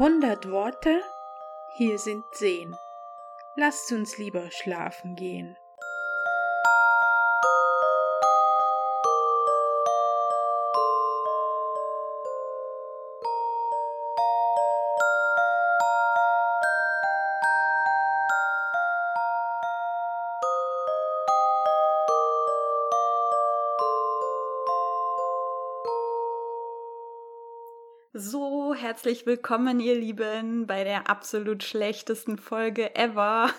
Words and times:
Hundert 0.00 0.50
Worte, 0.50 1.02
hier 1.76 1.98
sind 1.98 2.24
zehn. 2.32 2.74
Lasst 3.54 3.92
uns 3.92 4.16
lieber 4.16 4.50
schlafen 4.50 5.14
gehen. 5.14 5.58
Herzlich 29.10 29.26
willkommen, 29.26 29.80
ihr 29.80 29.96
Lieben, 29.96 30.68
bei 30.68 30.84
der 30.84 31.10
absolut 31.10 31.64
schlechtesten 31.64 32.38
Folge 32.38 32.94
ever. 32.94 33.52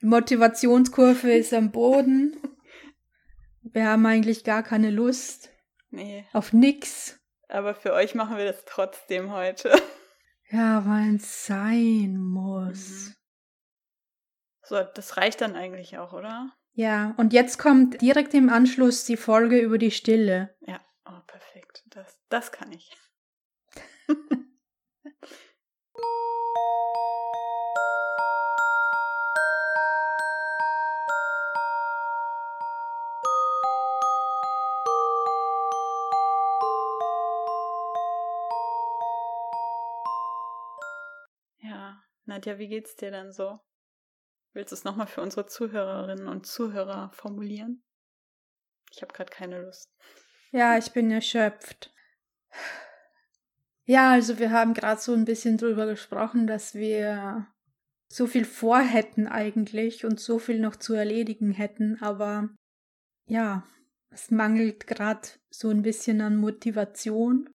Die 0.00 0.06
Motivationskurve 0.06 1.32
ist 1.32 1.52
am 1.52 1.70
Boden. 1.70 2.40
Wir 3.60 3.84
haben 3.84 4.06
eigentlich 4.06 4.44
gar 4.44 4.62
keine 4.62 4.88
Lust 4.88 5.50
nee, 5.90 6.24
auf 6.32 6.54
nix. 6.54 7.20
aber 7.48 7.74
für 7.74 7.92
euch 7.92 8.14
machen 8.14 8.38
wir 8.38 8.46
das 8.46 8.64
trotzdem 8.64 9.30
heute. 9.30 9.72
Ja, 10.50 10.86
weil 10.86 11.16
es 11.16 11.44
sein 11.44 12.16
muss. 12.16 13.08
Mhm. 13.08 13.14
So, 14.62 14.82
das 14.94 15.18
reicht 15.18 15.42
dann 15.42 15.54
eigentlich 15.54 15.98
auch, 15.98 16.14
oder? 16.14 16.50
Ja, 16.72 17.12
und 17.18 17.34
jetzt 17.34 17.58
kommt 17.58 18.00
direkt 18.00 18.32
im 18.32 18.48
Anschluss 18.48 19.04
die 19.04 19.18
Folge 19.18 19.58
über 19.58 19.76
die 19.76 19.90
Stille. 19.90 20.56
Ja, 20.60 20.80
oh, 21.04 21.20
perfekt. 21.26 21.84
Das, 21.90 22.18
das 22.30 22.52
kann 22.52 22.72
ich. 22.72 22.96
Ja, 41.60 42.02
Nadja, 42.24 42.58
wie 42.58 42.68
geht's 42.68 42.96
dir 42.96 43.10
denn 43.10 43.32
so? 43.32 43.58
Willst 44.52 44.72
du 44.72 44.76
es 44.76 44.84
nochmal 44.84 45.06
für 45.06 45.20
unsere 45.20 45.46
Zuhörerinnen 45.46 46.28
und 46.28 46.46
Zuhörer 46.46 47.10
formulieren? 47.12 47.82
Ich 48.92 49.02
habe 49.02 49.12
gerade 49.12 49.30
keine 49.30 49.62
Lust. 49.62 49.92
Ja, 50.50 50.78
ich 50.78 50.92
bin 50.92 51.10
erschöpft. 51.10 51.92
Ja, 53.88 54.10
also 54.10 54.38
wir 54.38 54.50
haben 54.50 54.74
gerade 54.74 55.00
so 55.00 55.14
ein 55.14 55.24
bisschen 55.24 55.56
drüber 55.56 55.86
gesprochen, 55.86 56.46
dass 56.46 56.74
wir 56.74 57.46
so 58.12 58.26
viel 58.26 58.44
vorhätten 58.44 59.26
eigentlich 59.26 60.04
und 60.04 60.20
so 60.20 60.38
viel 60.38 60.60
noch 60.60 60.76
zu 60.76 60.92
erledigen 60.92 61.52
hätten, 61.52 61.96
aber 62.02 62.50
ja, 63.26 63.66
es 64.10 64.30
mangelt 64.30 64.86
gerade 64.86 65.26
so 65.48 65.70
ein 65.70 65.80
bisschen 65.80 66.20
an 66.20 66.36
Motivation. 66.36 67.48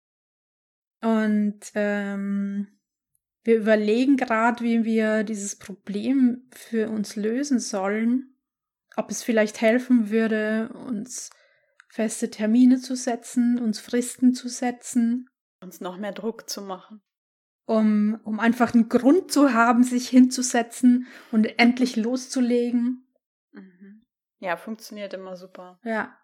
Und 1.02 1.60
ähm, 1.76 2.80
wir 3.44 3.58
überlegen 3.58 4.16
gerade, 4.16 4.64
wie 4.64 4.86
wir 4.86 5.26
dieses 5.26 5.58
Problem 5.58 6.48
für 6.52 6.90
uns 6.90 7.18
lösen 7.18 7.60
sollen. 7.60 8.38
Ob 8.96 9.12
es 9.12 9.22
vielleicht 9.22 9.60
helfen 9.60 10.10
würde, 10.10 10.72
uns 10.88 11.30
feste 11.90 12.30
Termine 12.30 12.80
zu 12.80 12.96
setzen, 12.96 13.60
uns 13.60 13.82
Fristen 13.82 14.34
zu 14.34 14.48
setzen, 14.48 15.28
Uns 15.62 15.80
noch 15.80 15.98
mehr 15.98 16.12
Druck 16.12 16.50
zu 16.50 16.62
machen. 16.62 17.02
um, 17.66 18.20
um 18.24 18.40
einfach 18.40 18.74
einen 18.74 18.90
Grund 18.90 19.32
zu 19.32 19.54
haben, 19.54 19.84
sich 19.84 20.10
hinzusetzen 20.10 21.08
und 21.32 21.46
endlich 21.60 21.96
loszulegen. 21.96 23.08
Mhm. 23.52 24.06
Ja, 24.40 24.58
funktioniert 24.58 25.14
immer 25.14 25.38
super 25.38 25.80
Ja, 25.84 26.18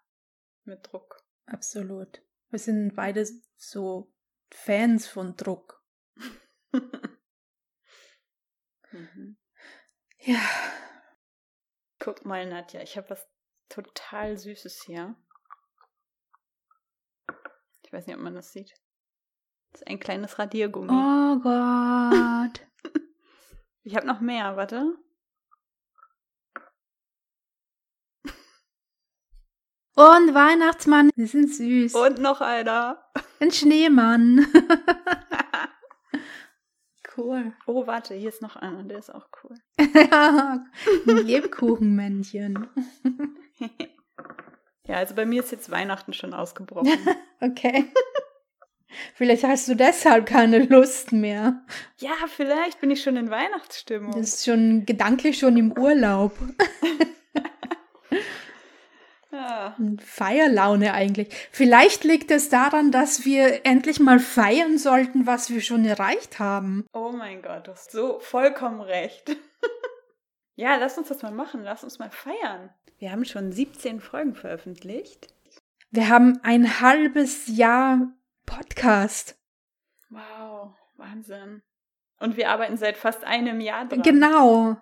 mit 0.64 0.92
Druck. 0.92 1.22
absolut. 1.46 2.20
Wir 2.50 2.58
sind 2.58 2.94
beide 2.96 3.26
so 3.56 4.12
Fans 4.50 5.06
von 5.06 5.36
Druck. 5.36 5.82
mhm. 8.92 9.36
Ja, 10.20 10.40
Guck 12.00 12.24
mal, 12.24 12.46
Nadja, 12.46 12.80
ich 12.80 12.96
habe 12.96 13.10
was 13.10 13.28
total 13.68 14.38
Süßes 14.38 14.82
hier. 14.86 15.14
Ich 17.84 17.92
weiß 17.92 18.06
nicht, 18.06 18.16
ob 18.16 18.22
man 18.22 18.34
das 18.34 18.52
sieht. 18.52 18.72
Das 19.78 19.82
ist 19.82 19.88
ein 19.92 20.00
kleines 20.00 20.40
Radiergummi. 20.40 20.90
oh 20.90 21.36
Gott. 21.38 22.66
Ich 23.84 23.94
habe 23.96 24.06
noch 24.08 24.20
mehr, 24.20 24.56
warte. 24.56 24.96
Und 29.94 30.34
Weihnachtsmann, 30.34 31.10
die 31.16 31.26
sind 31.26 31.54
süß. 31.54 31.94
Und 31.94 32.18
noch 32.18 32.40
einer. 32.40 33.04
Ein 33.40 33.52
Schneemann. 33.52 34.46
cool. 37.16 37.52
Oh, 37.66 37.86
warte, 37.86 38.14
hier 38.14 38.28
ist 38.28 38.42
noch 38.42 38.56
einer, 38.56 38.82
der 38.82 38.98
ist 38.98 39.14
auch 39.14 39.28
cool. 39.44 39.56
ja, 39.94 40.64
ein 41.06 41.16
Lebkuchenmännchen. 41.16 42.68
ja, 44.84 44.96
also 44.96 45.14
bei 45.14 45.24
mir 45.24 45.42
ist 45.42 45.52
jetzt 45.52 45.70
Weihnachten 45.70 46.12
schon 46.12 46.34
ausgebrochen. 46.34 46.90
Okay. 47.40 47.90
Vielleicht 49.14 49.44
hast 49.44 49.68
du 49.68 49.74
deshalb 49.74 50.26
keine 50.26 50.60
Lust 50.60 51.12
mehr. 51.12 51.62
ja, 51.98 52.14
vielleicht 52.28 52.80
bin 52.80 52.90
ich 52.90 53.02
schon 53.02 53.16
in 53.16 53.30
Weihnachtsstimmung. 53.30 54.12
Du 54.12 54.18
bist 54.18 54.44
schon 54.44 54.86
gedanklich 54.86 55.38
schon 55.38 55.56
im 55.56 55.72
Urlaub. 55.72 56.36
ja. 59.30 59.74
Und 59.78 60.02
Feierlaune 60.02 60.94
eigentlich. 60.94 61.28
Vielleicht 61.52 62.04
liegt 62.04 62.30
es 62.30 62.48
daran, 62.48 62.90
dass 62.90 63.24
wir 63.24 63.66
endlich 63.66 64.00
mal 64.00 64.18
feiern 64.18 64.78
sollten, 64.78 65.26
was 65.26 65.50
wir 65.50 65.60
schon 65.60 65.84
erreicht 65.84 66.38
haben. 66.38 66.86
Oh 66.92 67.12
mein 67.12 67.42
Gott, 67.42 67.66
du 67.66 67.72
hast 67.72 67.90
so 67.90 68.18
vollkommen 68.20 68.80
recht. 68.80 69.36
ja, 70.56 70.76
lass 70.76 70.96
uns 70.96 71.08
das 71.08 71.22
mal 71.22 71.32
machen. 71.32 71.62
Lass 71.62 71.84
uns 71.84 71.98
mal 71.98 72.10
feiern. 72.10 72.70
Wir 72.98 73.12
haben 73.12 73.24
schon 73.24 73.52
17 73.52 74.00
Folgen 74.00 74.34
veröffentlicht. 74.34 75.28
Wir 75.90 76.08
haben 76.08 76.40
ein 76.42 76.80
halbes 76.80 77.46
Jahr 77.46 78.12
Podcast. 78.48 79.36
Wow, 80.08 80.74
Wahnsinn. 80.96 81.62
Und 82.18 82.36
wir 82.38 82.48
arbeiten 82.50 82.76
seit 82.78 82.96
fast 82.96 83.22
einem 83.24 83.60
Jahr 83.60 83.86
dran. 83.86 84.02
Genau. 84.02 84.76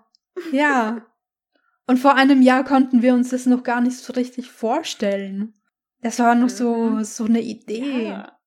Ja. 0.52 1.04
Und 1.88 1.98
vor 1.98 2.14
einem 2.14 2.42
Jahr 2.42 2.64
konnten 2.64 3.02
wir 3.02 3.12
uns 3.14 3.30
das 3.30 3.46
noch 3.46 3.62
gar 3.62 3.80
nicht 3.80 3.96
so 3.98 4.12
richtig 4.12 4.50
vorstellen. 4.50 5.60
Das 6.00 6.18
war 6.18 6.34
noch 6.34 6.48
so, 6.48 6.74
Mhm. 6.76 7.04
so 7.04 7.24
eine 7.24 7.40
Idee. 7.40 8.08
Ja. 8.08 8.38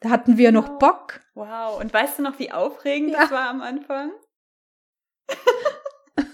Da 0.00 0.10
hatten 0.10 0.36
wir 0.38 0.52
noch. 0.52 0.78
Bock. 0.78 1.20
Wow, 1.34 1.80
und 1.80 1.92
weißt 1.92 2.18
du 2.18 2.22
noch, 2.22 2.38
wie 2.38 2.52
aufregend 2.52 3.12
Ja. 3.12 3.20
das 3.22 3.30
war 3.30 3.48
am 3.48 3.60
Anfang? 3.62 4.12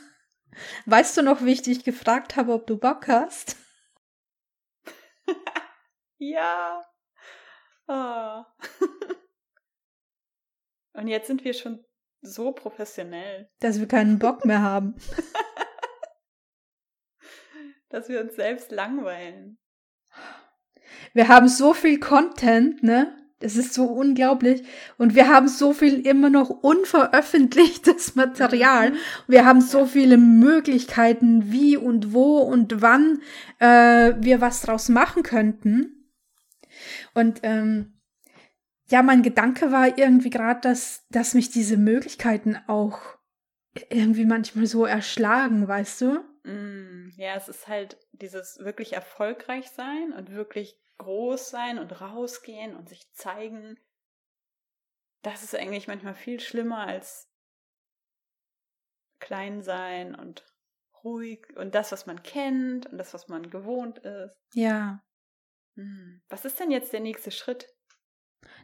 Weißt 0.87 1.17
du 1.17 1.23
noch, 1.23 1.43
wie 1.45 1.53
ich 1.53 1.63
dich 1.63 1.85
gefragt 1.85 2.37
habe, 2.37 2.53
ob 2.53 2.67
du 2.67 2.77
Bock 2.79 3.09
hast? 3.09 3.57
Ja. 6.23 6.85
Oh. 7.93 8.45
und 10.93 11.09
jetzt 11.09 11.27
sind 11.27 11.45
wir 11.45 11.55
schon 11.55 11.85
so 12.23 12.53
professionell, 12.53 13.51
Dass 13.59 13.81
wir 13.81 13.89
keinen 13.89 14.21
Bock 14.21 14.45
mehr 14.45 14.63
haben. 14.63 14.95
dass 17.89 18.09
wir 18.09 18.21
uns 18.21 18.37
selbst 18.37 18.71
langweilen. 18.71 19.59
Wir 21.15 21.27
haben 21.27 21.49
so 21.49 21.75
viel 21.75 21.99
Content, 21.99 22.85
ne? 22.85 23.13
Das 23.41 23.57
ist 23.57 23.75
so 23.75 23.87
unglaublich. 23.87 24.63
Und 24.97 25.17
wir 25.17 25.29
haben 25.29 25.49
so 25.49 25.73
viel 25.73 26.07
immer 26.07 26.31
noch 26.31 26.51
unveröffentlichtes 26.51 28.15
Material. 28.15 28.91
Mhm. 28.91 28.97
Wir 29.27 29.47
haben 29.47 29.63
so 29.63 29.87
viele 29.87 30.17
Möglichkeiten, 30.17 31.51
wie 31.51 31.77
und 31.77 32.13
wo 32.13 32.39
und 32.39 32.83
wann 32.83 33.21
äh, 33.59 34.15
wir 34.19 34.41
was 34.41 34.63
draus 34.63 34.89
machen 34.89 35.25
könnten. 35.25 36.00
Und 37.15 37.41
ähm, 37.43 38.01
ja, 38.89 39.03
mein 39.03 39.23
Gedanke 39.23 39.71
war 39.71 39.99
irgendwie 39.99 40.31
gerade, 40.31 40.61
dass, 40.61 41.07
dass 41.11 41.35
mich 41.35 41.51
diese 41.51 41.77
Möglichkeiten 41.77 42.57
auch 42.67 43.01
irgendwie 43.89 44.25
manchmal 44.25 44.67
so 44.67 44.85
erschlagen, 44.85 45.69
weißt 45.69 46.01
du? 46.01 46.25
Mm, 46.45 47.13
ja, 47.17 47.37
es 47.37 47.49
ist 47.49 47.69
halt 47.69 47.99
dieses 48.13 48.59
wirklich 48.59 48.95
erfolgreich 48.95 49.71
sein 49.71 50.13
und 50.13 50.33
wirklich 50.33 50.77
groß 50.99 51.51
sein 51.51 51.79
und 51.79 52.01
rausgehen 52.01 52.75
und 52.75 52.89
sich 52.89 53.13
zeigen. 53.13 53.79
Das 55.23 55.45
ist 55.45 55.55
eigentlich 55.55 55.87
manchmal 55.87 56.15
viel 56.15 56.41
schlimmer 56.41 56.87
als 56.87 57.29
klein 59.21 59.63
sein 59.63 60.15
und 60.15 60.45
ruhig 61.05 61.47
und 61.57 61.75
das, 61.75 61.93
was 61.93 62.07
man 62.07 62.23
kennt 62.23 62.87
und 62.87 62.99
das, 62.99 63.15
was 63.15 63.29
man 63.29 63.51
gewohnt 63.51 63.99
ist. 63.99 64.35
Ja. 64.55 65.03
Hm. 65.81 66.21
Was 66.29 66.45
ist 66.45 66.61
denn 66.61 66.71
jetzt 66.71 66.93
der 66.93 67.01
nächste 67.01 67.31
Schritt? 67.31 67.67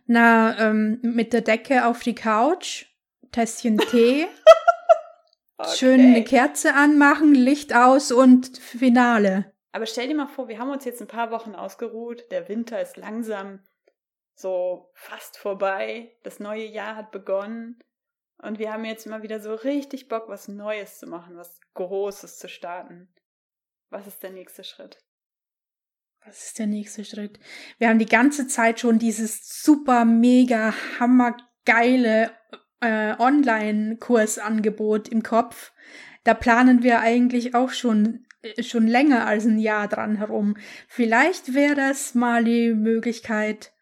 Na, 0.06 0.58
ähm, 0.58 1.00
mit 1.02 1.32
der 1.32 1.40
Decke 1.40 1.86
auf 1.86 2.00
die 2.00 2.14
Couch, 2.14 2.86
Tässchen 3.32 3.78
Tee, 3.90 4.26
okay. 5.56 5.76
schön 5.76 6.00
eine 6.00 6.24
Kerze 6.24 6.74
anmachen, 6.74 7.34
Licht 7.34 7.74
aus 7.74 8.12
und 8.12 8.58
Finale. 8.58 9.52
Aber 9.72 9.86
stell 9.86 10.08
dir 10.08 10.14
mal 10.14 10.28
vor, 10.28 10.48
wir 10.48 10.58
haben 10.58 10.70
uns 10.70 10.84
jetzt 10.84 11.00
ein 11.00 11.08
paar 11.08 11.30
Wochen 11.30 11.54
ausgeruht, 11.54 12.30
der 12.30 12.48
Winter 12.48 12.80
ist 12.80 12.96
langsam 12.96 13.60
so 14.34 14.90
fast 14.94 15.38
vorbei, 15.38 16.16
das 16.22 16.40
neue 16.40 16.66
Jahr 16.66 16.96
hat 16.96 17.10
begonnen 17.10 17.78
und 18.38 18.58
wir 18.58 18.72
haben 18.72 18.84
jetzt 18.84 19.06
mal 19.06 19.22
wieder 19.22 19.40
so 19.40 19.54
richtig 19.54 20.08
Bock, 20.08 20.28
was 20.28 20.48
Neues 20.48 20.98
zu 20.98 21.06
machen, 21.06 21.36
was 21.36 21.58
Großes 21.74 22.38
zu 22.38 22.48
starten. 22.48 23.12
Was 23.88 24.06
ist 24.06 24.22
der 24.22 24.30
nächste 24.30 24.62
Schritt? 24.64 25.05
Was 26.26 26.46
ist 26.46 26.58
der 26.58 26.66
nächste 26.66 27.04
Schritt? 27.04 27.38
Wir 27.78 27.88
haben 27.88 28.00
die 28.00 28.04
ganze 28.04 28.48
Zeit 28.48 28.80
schon 28.80 28.98
dieses 28.98 29.62
super, 29.62 30.04
mega, 30.04 30.74
hammergeile 30.98 32.32
äh, 32.80 33.14
Online-Kursangebot 33.16 35.08
im 35.08 35.22
Kopf. 35.22 35.72
Da 36.24 36.34
planen 36.34 36.82
wir 36.82 36.98
eigentlich 36.98 37.54
auch 37.54 37.70
schon 37.70 38.26
äh, 38.42 38.64
schon 38.64 38.88
länger 38.88 39.24
als 39.28 39.44
ein 39.44 39.60
Jahr 39.60 39.86
dran 39.86 40.16
herum. 40.16 40.56
Vielleicht 40.88 41.54
wäre 41.54 41.76
das 41.76 42.16
mal 42.16 42.42
die 42.42 42.74
Möglichkeit, 42.74 43.72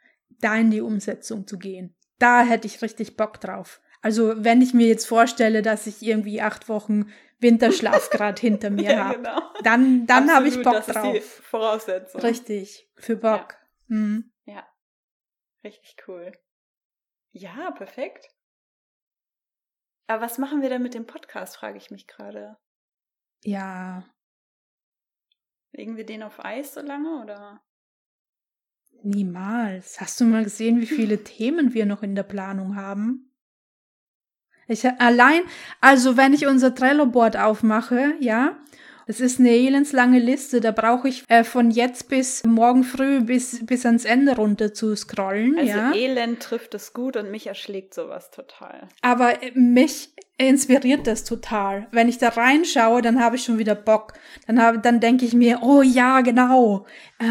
da 0.40 0.54
in 0.54 0.70
die 0.70 0.82
Umsetzung 0.82 1.46
zu 1.46 1.58
gehen. 1.58 1.96
Da 2.18 2.44
hätte 2.44 2.66
ich 2.66 2.82
richtig 2.82 3.16
Bock 3.16 3.40
drauf. 3.40 3.80
Also 4.04 4.34
wenn 4.36 4.60
ich 4.60 4.74
mir 4.74 4.86
jetzt 4.86 5.06
vorstelle, 5.06 5.62
dass 5.62 5.86
ich 5.86 6.02
irgendwie 6.02 6.42
acht 6.42 6.68
Wochen 6.68 7.10
Winterschlaf 7.38 8.10
gerade 8.10 8.38
hinter 8.38 8.68
mir 8.70 8.92
ja, 8.92 9.04
habe. 9.06 9.16
Genau. 9.16 9.40
Dann, 9.62 10.06
dann 10.06 10.30
habe 10.30 10.46
ich 10.46 10.62
Bock 10.62 10.74
das 10.74 10.86
drauf. 10.88 11.14
Ist 11.14 11.38
die 11.38 11.42
Voraussetzung. 11.42 12.20
Richtig, 12.20 12.86
für 12.96 13.16
Bock. 13.16 13.56
Ja. 13.88 13.96
Mhm. 13.96 14.30
ja, 14.44 14.68
richtig 15.64 15.96
cool. 16.06 16.32
Ja, 17.32 17.70
perfekt. 17.70 18.28
Aber 20.06 20.20
was 20.20 20.36
machen 20.36 20.60
wir 20.60 20.68
denn 20.68 20.82
mit 20.82 20.92
dem 20.92 21.06
Podcast, 21.06 21.56
frage 21.56 21.78
ich 21.78 21.90
mich 21.90 22.06
gerade. 22.06 22.58
Ja. 23.42 24.04
Legen 25.72 25.96
wir 25.96 26.04
den 26.04 26.22
auf 26.22 26.44
Eis 26.44 26.74
so 26.74 26.82
lange 26.82 27.22
oder? 27.22 27.64
Niemals. 29.02 29.98
Hast 29.98 30.20
du 30.20 30.26
mal 30.26 30.44
gesehen, 30.44 30.82
wie 30.82 30.86
viele 30.86 31.24
Themen 31.24 31.72
wir 31.72 31.86
noch 31.86 32.02
in 32.02 32.14
der 32.14 32.22
Planung 32.22 32.76
haben? 32.76 33.30
Ich 34.68 34.86
allein, 34.86 35.42
also 35.80 36.16
wenn 36.16 36.32
ich 36.32 36.46
unser 36.46 36.74
Trello-Board 36.74 37.36
aufmache, 37.36 38.14
ja, 38.20 38.56
das 39.06 39.20
ist 39.20 39.38
eine 39.38 39.50
elendslange 39.50 40.18
Liste, 40.18 40.60
da 40.60 40.70
brauche 40.70 41.08
ich 41.08 41.24
äh, 41.28 41.44
von 41.44 41.70
jetzt 41.70 42.08
bis 42.08 42.42
morgen 42.44 42.84
früh 42.84 43.20
bis, 43.20 43.64
bis 43.66 43.84
ans 43.84 44.04
Ende 44.04 44.36
runter 44.36 44.72
zu 44.72 44.96
scrollen. 44.96 45.58
Also 45.58 45.78
ja. 45.78 45.92
Elend 45.94 46.40
trifft 46.40 46.74
es 46.74 46.94
gut 46.94 47.16
und 47.16 47.30
mich 47.30 47.46
erschlägt 47.46 47.92
sowas 47.92 48.30
total. 48.30 48.88
Aber 49.02 49.42
äh, 49.42 49.52
mich 49.54 50.10
inspiriert 50.38 51.06
das 51.06 51.24
total. 51.24 51.86
Wenn 51.92 52.08
ich 52.08 52.18
da 52.18 52.30
reinschaue, 52.30 53.02
dann 53.02 53.22
habe 53.22 53.36
ich 53.36 53.44
schon 53.44 53.58
wieder 53.58 53.74
Bock. 53.74 54.14
Dann, 54.46 54.60
habe, 54.60 54.78
dann 54.78 55.00
denke 55.00 55.26
ich 55.26 55.34
mir, 55.34 55.60
oh 55.62 55.82
ja, 55.82 56.22
genau. 56.22 56.86
Äh, 57.18 57.26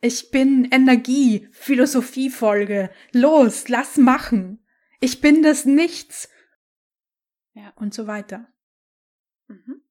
ich 0.00 0.30
bin 0.30 0.66
Energie, 0.72 1.48
Philosophiefolge. 1.52 2.90
Los, 3.12 3.68
lass 3.68 3.98
machen. 3.98 4.64
Ich 4.98 5.20
bin 5.20 5.42
das 5.42 5.66
Nichts 5.66 6.28
ja. 7.54 7.72
und 7.76 7.94
so 7.94 8.06
weiter. 8.06 8.48
Mhm. 9.48 9.82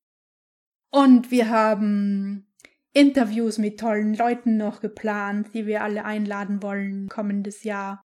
Und 0.89 1.31
wir 1.31 1.49
haben 1.49 2.53
Interviews 2.93 3.57
mit 3.57 3.79
tollen 3.79 4.13
Leuten 4.13 4.57
noch 4.57 4.81
geplant, 4.81 5.53
die 5.53 5.65
wir 5.65 5.83
alle 5.83 6.03
einladen 6.03 6.61
wollen 6.61 7.07
kommendes 7.07 7.63
Jahr. 7.63 8.03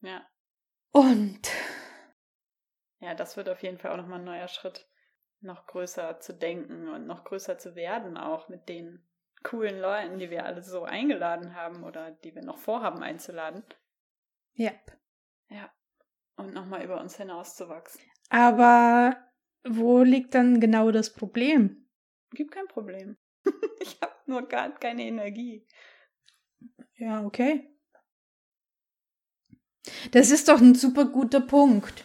Ja. 0.00 0.26
Und 0.90 1.50
ja, 3.00 3.14
das 3.14 3.36
wird 3.36 3.48
auf 3.48 3.62
jeden 3.62 3.78
Fall 3.78 3.92
auch 3.92 3.98
nochmal 3.98 4.18
ein 4.18 4.24
neuer 4.24 4.48
Schritt, 4.48 4.88
noch 5.40 5.66
größer 5.66 6.18
zu 6.18 6.34
denken 6.34 6.88
und 6.88 7.06
noch 7.06 7.24
größer 7.24 7.58
zu 7.58 7.76
werden, 7.76 8.16
auch 8.16 8.48
mit 8.48 8.68
den 8.68 9.06
coolen 9.44 9.78
Leuten, 9.78 10.18
die 10.18 10.30
wir 10.30 10.44
alle 10.44 10.62
so 10.62 10.82
eingeladen 10.82 11.54
haben 11.54 11.84
oder 11.84 12.10
die 12.10 12.34
wir 12.34 12.42
noch 12.42 12.58
vorhaben 12.58 13.02
einzuladen. 13.02 13.62
Yep. 14.58 14.98
Ja. 15.50 15.70
Und 16.36 16.52
nochmal 16.52 16.82
über 16.82 17.00
uns 17.00 17.16
hinauszuwachsen. 17.16 18.02
Aber 18.28 19.16
wo 19.64 20.02
liegt 20.02 20.34
dann 20.34 20.60
genau 20.60 20.90
das 20.90 21.12
Problem? 21.12 21.88
Gibt 22.32 22.52
kein 22.52 22.68
Problem. 22.68 23.16
ich 23.80 23.98
habe 24.00 24.14
nur 24.26 24.48
gar 24.48 24.70
keine 24.78 25.04
Energie. 25.04 25.66
Ja, 26.96 27.24
okay. 27.24 27.70
Das 30.10 30.30
ist 30.30 30.48
doch 30.48 30.60
ein 30.60 30.74
super 30.74 31.06
guter 31.06 31.40
Punkt. 31.40 32.04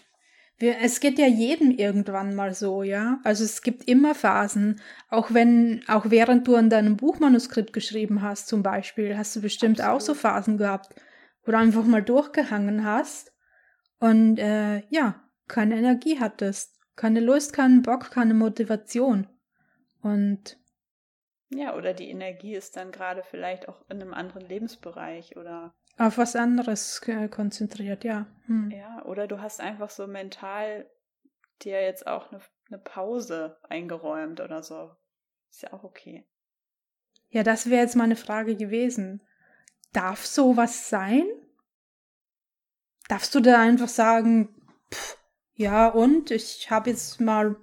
Wir, 0.58 0.78
es 0.80 1.00
geht 1.00 1.18
ja 1.18 1.26
jedem 1.26 1.72
irgendwann 1.72 2.36
mal 2.36 2.54
so, 2.54 2.84
ja. 2.84 3.20
Also 3.24 3.44
es 3.44 3.64
gibt 3.64 3.88
immer 3.88 4.14
Phasen, 4.14 4.80
auch 5.10 5.34
wenn, 5.34 5.84
auch 5.88 6.12
während 6.12 6.48
du 6.48 6.56
an 6.56 6.70
deinem 6.70 6.98
Buchmanuskript 6.98 7.74
geschrieben 7.74 8.22
hast, 8.22 8.48
zum 8.48 8.62
Beispiel, 8.62 9.18
hast 9.18 9.36
du 9.36 9.42
bestimmt 9.42 9.82
Absolut. 9.82 9.96
auch 9.96 10.06
so 10.06 10.14
Phasen 10.14 10.58
gehabt, 10.60 10.94
wo 11.44 11.52
du 11.52 11.58
einfach 11.58 11.84
mal 11.84 12.04
durchgehangen 12.04 12.86
hast 12.86 13.34
und 14.00 14.38
äh, 14.38 14.84
ja, 14.90 15.24
keine 15.48 15.78
Energie 15.78 16.20
hattest, 16.20 16.80
keine 16.96 17.20
Lust, 17.20 17.54
keinen 17.54 17.82
Bock, 17.82 18.12
keine 18.12 18.34
Motivation. 18.34 19.28
Und 20.02 20.58
ja, 21.50 21.76
oder 21.76 21.94
die 21.94 22.10
Energie 22.10 22.56
ist 22.56 22.78
dann 22.78 22.92
gerade 22.92 23.24
vielleicht 23.24 23.68
auch 23.68 23.82
in 23.90 24.02
einem 24.02 24.14
anderen 24.14 24.48
Lebensbereich 24.48 25.36
oder 25.36 25.74
auf 25.98 26.18
was 26.18 26.36
anderes 26.36 27.02
konzentriert, 27.30 28.04
ja. 28.04 28.26
Hm. 28.46 28.72
Ja, 28.72 29.04
oder 29.06 29.28
du 29.28 29.42
hast 29.42 29.60
einfach 29.60 29.90
so 29.90 30.08
mental 30.08 30.90
dir 31.62 31.82
jetzt 31.82 32.08
auch 32.08 32.32
eine, 32.32 32.42
eine 32.70 32.80
Pause 32.80 33.60
eingeräumt 33.70 34.40
oder 34.40 34.64
so. 34.64 34.96
Ist 35.50 35.64
ja 35.64 35.74
auch 35.74 35.84
okay. 35.84 36.26
Ja, 37.30 37.44
das 37.44 37.70
wäre 37.70 37.82
jetzt 37.82 37.96
meine 37.96 38.16
Frage 38.16 38.56
gewesen. 38.56 39.22
Darf 39.94 40.26
sowas 40.26 40.90
sein? 40.90 41.26
Darfst 43.08 43.36
du 43.36 43.42
da 43.42 43.62
einfach 43.62 43.90
sagen, 43.90 44.56
pff, 44.92 45.18
ja, 45.62 45.90
und 45.90 46.32
ich 46.32 46.72
habe 46.72 46.90
jetzt 46.90 47.22
mal 47.22 47.56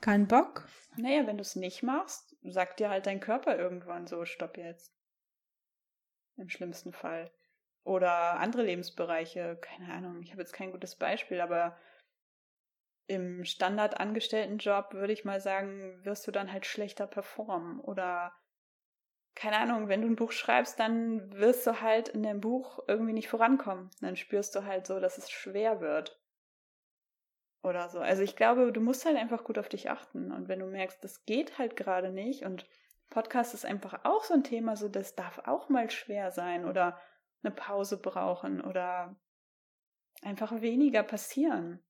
keinen 0.00 0.28
Bock. 0.28 0.68
Naja, 0.96 1.26
wenn 1.26 1.38
du 1.38 1.42
es 1.42 1.56
nicht 1.56 1.82
machst, 1.82 2.36
sagt 2.42 2.78
dir 2.78 2.88
halt 2.88 3.06
dein 3.06 3.18
Körper 3.18 3.58
irgendwann 3.58 4.06
so, 4.06 4.24
stopp 4.24 4.56
jetzt. 4.56 4.94
Im 6.36 6.48
schlimmsten 6.48 6.92
Fall. 6.92 7.32
Oder 7.82 8.38
andere 8.38 8.62
Lebensbereiche, 8.62 9.58
keine 9.60 9.92
Ahnung, 9.92 10.22
ich 10.22 10.30
habe 10.30 10.40
jetzt 10.40 10.52
kein 10.52 10.70
gutes 10.70 10.94
Beispiel, 10.94 11.40
aber 11.40 11.76
im 13.08 13.44
Standardangestelltenjob 13.44 14.94
würde 14.94 15.12
ich 15.12 15.24
mal 15.24 15.40
sagen, 15.40 16.04
wirst 16.04 16.24
du 16.28 16.30
dann 16.30 16.52
halt 16.52 16.64
schlechter 16.64 17.08
performen. 17.08 17.80
Oder 17.80 18.32
keine 19.34 19.56
Ahnung, 19.56 19.88
wenn 19.88 20.02
du 20.02 20.06
ein 20.06 20.16
Buch 20.16 20.30
schreibst, 20.30 20.78
dann 20.78 21.32
wirst 21.32 21.66
du 21.66 21.80
halt 21.80 22.08
in 22.08 22.22
dem 22.22 22.40
Buch 22.40 22.78
irgendwie 22.86 23.12
nicht 23.12 23.28
vorankommen. 23.28 23.90
Dann 24.00 24.14
spürst 24.14 24.54
du 24.54 24.64
halt 24.64 24.86
so, 24.86 25.00
dass 25.00 25.18
es 25.18 25.28
schwer 25.28 25.80
wird 25.80 26.21
oder 27.62 27.88
so. 27.88 28.00
Also 28.00 28.22
ich 28.22 28.36
glaube, 28.36 28.72
du 28.72 28.80
musst 28.80 29.04
halt 29.04 29.16
einfach 29.16 29.44
gut 29.44 29.58
auf 29.58 29.68
dich 29.68 29.90
achten. 29.90 30.32
Und 30.32 30.48
wenn 30.48 30.58
du 30.58 30.66
merkst, 30.66 31.02
das 31.02 31.24
geht 31.24 31.58
halt 31.58 31.76
gerade 31.76 32.10
nicht 32.10 32.44
und 32.44 32.66
Podcast 33.10 33.54
ist 33.54 33.66
einfach 33.66 34.04
auch 34.04 34.24
so 34.24 34.34
ein 34.34 34.44
Thema, 34.44 34.74
so 34.74 34.88
das 34.88 35.14
darf 35.14 35.40
auch 35.46 35.68
mal 35.68 35.90
schwer 35.90 36.30
sein 36.32 36.64
oder 36.64 36.98
eine 37.42 37.54
Pause 37.54 38.00
brauchen 38.00 38.62
oder 38.62 39.16
einfach 40.22 40.60
weniger 40.60 41.02
passieren. 41.02 41.82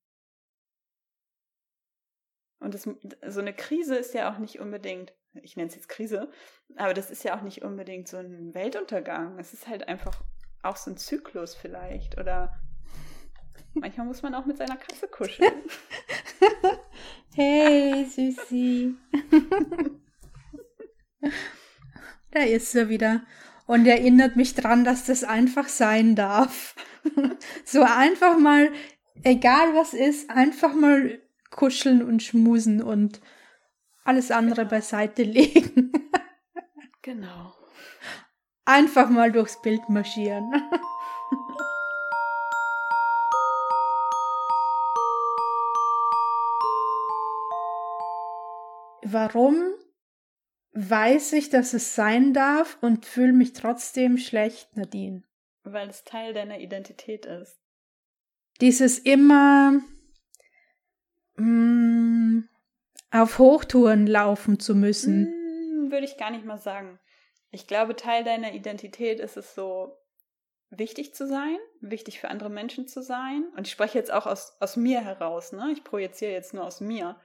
Und 2.58 2.74
das, 2.74 2.88
so 3.26 3.40
eine 3.40 3.54
Krise 3.54 3.96
ist 3.96 4.14
ja 4.14 4.32
auch 4.32 4.38
nicht 4.38 4.60
unbedingt, 4.60 5.12
ich 5.34 5.56
nenne 5.56 5.68
es 5.68 5.74
jetzt 5.74 5.88
Krise, 5.88 6.30
aber 6.76 6.94
das 6.94 7.10
ist 7.10 7.24
ja 7.24 7.36
auch 7.36 7.42
nicht 7.42 7.62
unbedingt 7.62 8.08
so 8.08 8.18
ein 8.18 8.54
Weltuntergang. 8.54 9.38
Es 9.38 9.52
ist 9.52 9.68
halt 9.68 9.88
einfach 9.88 10.22
auch 10.62 10.76
so 10.76 10.90
ein 10.90 10.96
Zyklus 10.96 11.54
vielleicht 11.54 12.18
oder 12.18 12.61
Manchmal 13.74 14.06
muss 14.06 14.22
man 14.22 14.34
auch 14.34 14.44
mit 14.44 14.58
seiner 14.58 14.76
Katze 14.76 15.08
kuscheln. 15.08 15.52
hey, 17.34 18.04
Süßi. 18.04 18.94
da 22.30 22.40
ist 22.40 22.72
sie 22.72 22.88
wieder. 22.88 23.22
Und 23.66 23.86
erinnert 23.86 24.36
mich 24.36 24.54
dran, 24.54 24.84
dass 24.84 25.06
das 25.06 25.24
einfach 25.24 25.68
sein 25.68 26.14
darf. 26.14 26.74
so 27.64 27.82
einfach 27.82 28.38
mal, 28.38 28.70
egal 29.22 29.74
was 29.74 29.94
ist, 29.94 30.28
einfach 30.30 30.74
mal 30.74 31.20
kuscheln 31.50 32.02
und 32.02 32.22
schmusen 32.22 32.82
und 32.82 33.20
alles 34.04 34.30
andere 34.30 34.62
genau. 34.62 34.70
beiseite 34.70 35.22
legen. 35.22 35.92
genau. 37.02 37.54
Einfach 38.64 39.08
mal 39.08 39.32
durchs 39.32 39.60
Bild 39.62 39.88
marschieren. 39.88 40.52
warum 49.12 49.56
weiß 50.72 51.34
ich, 51.34 51.50
dass 51.50 51.74
es 51.74 51.94
sein 51.94 52.32
darf 52.32 52.78
und 52.80 53.06
fühle 53.06 53.32
mich 53.32 53.52
trotzdem 53.52 54.18
schlecht, 54.18 54.76
Nadine? 54.76 55.22
weil 55.64 55.88
es 55.88 56.04
Teil 56.04 56.32
deiner 56.32 56.58
Identität 56.58 57.26
ist. 57.26 57.60
Dieses 58.60 58.98
immer 58.98 59.80
mh, 61.36 61.44
mm, 61.44 62.48
auf 63.10 63.38
Hochtouren 63.38 64.06
laufen 64.06 64.58
zu 64.58 64.74
müssen. 64.74 65.26
Hm, 65.26 65.90
würde 65.90 66.04
ich 66.04 66.16
gar 66.16 66.30
nicht 66.30 66.44
mal 66.44 66.58
sagen. 66.58 66.98
Ich 67.50 67.66
glaube, 67.66 67.96
Teil 67.96 68.24
deiner 68.24 68.54
Identität 68.54 69.20
ist 69.20 69.36
es 69.36 69.54
so, 69.54 69.98
wichtig 70.70 71.14
zu 71.14 71.26
sein, 71.26 71.58
wichtig 71.80 72.18
für 72.18 72.28
andere 72.28 72.48
Menschen 72.48 72.88
zu 72.88 73.02
sein. 73.02 73.44
Und 73.56 73.66
ich 73.66 73.72
spreche 73.72 73.98
jetzt 73.98 74.10
auch 74.10 74.26
aus, 74.26 74.56
aus 74.58 74.76
mir 74.76 75.02
heraus, 75.02 75.52
ne? 75.52 75.70
Ich 75.72 75.84
projiziere 75.84 76.32
jetzt 76.32 76.54
nur 76.54 76.64
aus 76.64 76.80
mir. 76.80 77.20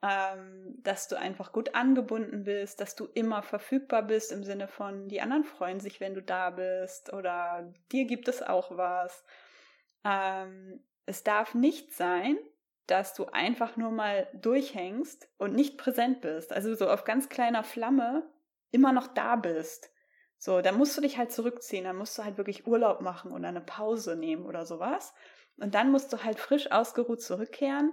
Ähm, 0.00 0.76
dass 0.84 1.08
du 1.08 1.18
einfach 1.18 1.50
gut 1.50 1.74
angebunden 1.74 2.44
bist, 2.44 2.80
dass 2.80 2.94
du 2.94 3.06
immer 3.14 3.42
verfügbar 3.42 4.04
bist 4.04 4.30
im 4.30 4.44
Sinne 4.44 4.68
von, 4.68 5.08
die 5.08 5.20
anderen 5.20 5.42
freuen 5.42 5.80
sich, 5.80 5.98
wenn 5.98 6.14
du 6.14 6.22
da 6.22 6.50
bist 6.50 7.12
oder 7.12 7.74
dir 7.90 8.04
gibt 8.04 8.28
es 8.28 8.40
auch 8.40 8.76
was. 8.76 9.24
Ähm, 10.04 10.84
es 11.04 11.24
darf 11.24 11.54
nicht 11.54 11.92
sein, 11.94 12.38
dass 12.86 13.14
du 13.14 13.26
einfach 13.26 13.76
nur 13.76 13.90
mal 13.90 14.28
durchhängst 14.34 15.28
und 15.36 15.54
nicht 15.54 15.78
präsent 15.78 16.20
bist. 16.20 16.52
Also 16.52 16.76
so 16.76 16.88
auf 16.88 17.02
ganz 17.02 17.28
kleiner 17.28 17.64
Flamme 17.64 18.30
immer 18.70 18.92
noch 18.92 19.08
da 19.08 19.34
bist. 19.34 19.90
So, 20.38 20.60
dann 20.60 20.78
musst 20.78 20.96
du 20.96 21.00
dich 21.00 21.18
halt 21.18 21.32
zurückziehen, 21.32 21.84
dann 21.84 21.96
musst 21.96 22.16
du 22.16 22.22
halt 22.22 22.36
wirklich 22.36 22.68
Urlaub 22.68 23.00
machen 23.00 23.32
oder 23.32 23.48
eine 23.48 23.60
Pause 23.60 24.14
nehmen 24.14 24.46
oder 24.46 24.64
sowas. 24.64 25.12
Und 25.56 25.74
dann 25.74 25.90
musst 25.90 26.12
du 26.12 26.22
halt 26.22 26.38
frisch 26.38 26.70
ausgeruht 26.70 27.20
zurückkehren 27.20 27.92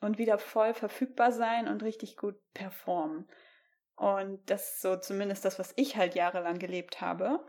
und 0.00 0.18
wieder 0.18 0.38
voll 0.38 0.74
verfügbar 0.74 1.32
sein 1.32 1.68
und 1.68 1.82
richtig 1.82 2.16
gut 2.16 2.36
performen. 2.54 3.28
Und 3.96 4.48
das 4.48 4.74
ist 4.74 4.82
so 4.82 4.96
zumindest 4.96 5.44
das, 5.44 5.58
was 5.58 5.72
ich 5.76 5.96
halt 5.96 6.14
jahrelang 6.14 6.58
gelebt 6.58 7.00
habe. 7.00 7.44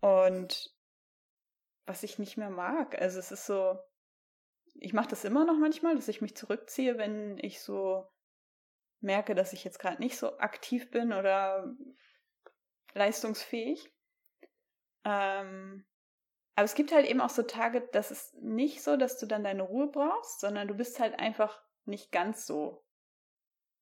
Und 0.00 0.74
was 1.90 2.02
ich 2.04 2.18
nicht 2.18 2.36
mehr 2.36 2.50
mag. 2.50 3.00
Also 3.00 3.18
es 3.18 3.32
ist 3.32 3.46
so, 3.46 3.76
ich 4.74 4.92
mache 4.92 5.08
das 5.08 5.24
immer 5.24 5.44
noch 5.44 5.58
manchmal, 5.58 5.96
dass 5.96 6.08
ich 6.08 6.20
mich 6.20 6.36
zurückziehe, 6.36 6.96
wenn 6.98 7.36
ich 7.38 7.60
so 7.60 8.06
merke, 9.00 9.34
dass 9.34 9.52
ich 9.52 9.64
jetzt 9.64 9.80
gerade 9.80 10.00
nicht 10.00 10.16
so 10.16 10.38
aktiv 10.38 10.90
bin 10.90 11.12
oder 11.12 11.74
leistungsfähig. 12.94 13.92
Ähm, 15.04 15.84
aber 16.54 16.64
es 16.64 16.74
gibt 16.74 16.92
halt 16.92 17.06
eben 17.06 17.20
auch 17.20 17.30
so 17.30 17.42
Tage, 17.42 17.80
das 17.92 18.10
ist 18.10 18.34
nicht 18.36 18.82
so, 18.82 18.96
dass 18.96 19.18
du 19.18 19.26
dann 19.26 19.42
deine 19.42 19.62
Ruhe 19.62 19.88
brauchst, 19.88 20.40
sondern 20.40 20.68
du 20.68 20.74
bist 20.74 21.00
halt 21.00 21.18
einfach 21.18 21.60
nicht 21.90 22.12
ganz 22.12 22.46
so 22.46 22.84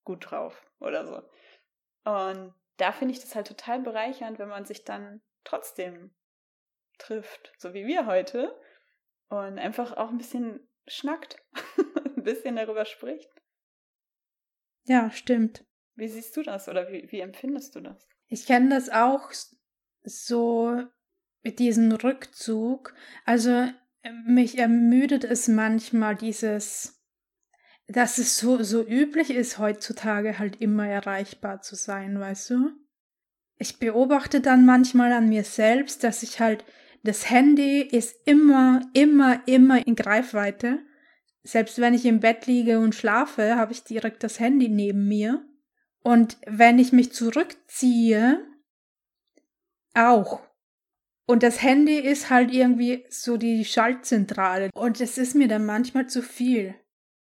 gut 0.05 0.31
drauf 0.31 0.67
oder 0.81 1.07
so. 1.07 1.23
Und 2.11 2.55
da 2.79 2.93
finde 2.93 3.13
ich 3.13 3.21
das 3.21 3.35
halt 3.35 3.47
total 3.47 3.81
bereichernd, 3.81 4.39
wenn 4.39 4.49
man 4.49 4.65
sich 4.65 4.85
dann 4.85 5.21
trotzdem 5.45 6.15
trifft, 6.99 7.53
so 7.59 7.75
wie 7.75 7.87
wir 7.87 8.07
heute, 8.07 8.59
und 9.29 9.59
einfach 9.59 9.97
auch 9.97 10.09
ein 10.09 10.19
bisschen 10.19 10.67
schnackt, 10.87 11.37
ein 12.17 12.23
bisschen 12.23 12.57
darüber 12.57 12.85
spricht. 12.85 13.31
Ja, 14.85 15.11
stimmt. 15.11 15.65
Wie 15.95 16.09
siehst 16.09 16.37
du 16.37 16.43
das 16.43 16.69
oder 16.69 16.91
wie, 16.91 17.11
wie 17.11 17.21
empfindest 17.21 17.75
du 17.75 17.81
das? 17.81 18.09
Ich 18.29 18.47
kenne 18.47 18.71
das 18.71 18.89
auch 18.89 19.33
so 20.03 20.83
mit 21.43 21.59
diesem 21.59 21.93
Rückzug. 21.93 22.95
Also 23.25 23.69
äh, 24.03 24.13
mich 24.27 24.59
ermüdet 24.59 25.25
es 25.25 25.49
manchmal 25.49 26.17
dieses, 26.17 26.98
dass 27.89 28.19
es 28.19 28.37
so, 28.37 28.63
so 28.63 28.87
üblich 28.87 29.31
ist, 29.31 29.59
heutzutage 29.59 30.39
halt 30.39 30.61
immer 30.61 30.87
erreichbar 30.87 31.63
zu 31.63 31.75
sein, 31.75 32.21
weißt 32.21 32.51
du? 32.51 32.71
Ich 33.57 33.79
beobachte 33.79 34.41
dann 34.41 34.67
manchmal 34.67 35.13
an 35.13 35.29
mir 35.29 35.43
selbst, 35.43 36.05
dass 36.05 36.23
ich 36.23 36.39
halt, 36.39 36.65
das 37.03 37.31
Handy 37.31 37.81
ist 37.81 38.17
immer, 38.27 38.83
immer, 38.93 39.41
immer 39.47 39.85
in 39.87 39.97
Greifweite. 39.97 40.81
Selbst 41.43 41.81
wenn 41.81 41.95
ich 41.95 42.05
im 42.05 42.21
Bett 42.21 42.47
liege 42.47 42.79
und 42.79 42.95
schlafe, 42.95 43.57
habe 43.57 43.73
ich 43.73 43.85
direkt 43.85 44.23
das 44.23 44.39
Handy 44.39 44.69
neben 44.69 45.09
mir. 45.09 45.43
Und 46.03 46.37
wenn 46.47 46.79
ich 46.79 46.93
mich 46.93 47.13
zurückziehe, 47.13 48.47
auch. 49.95 50.41
Und 51.27 51.43
das 51.43 51.63
Handy 51.63 51.99
ist 51.99 52.31
halt 52.31 52.53
irgendwie 52.53 53.07
so 53.09 53.37
die 53.39 53.65
Schaltzentrale. 53.65 54.71
Und 54.75 55.01
es 55.01 55.19
ist 55.19 55.35
mir 55.35 55.49
dann 55.49 55.65
manchmal 55.67 56.07
zu 56.07 56.23
viel. 56.23 56.75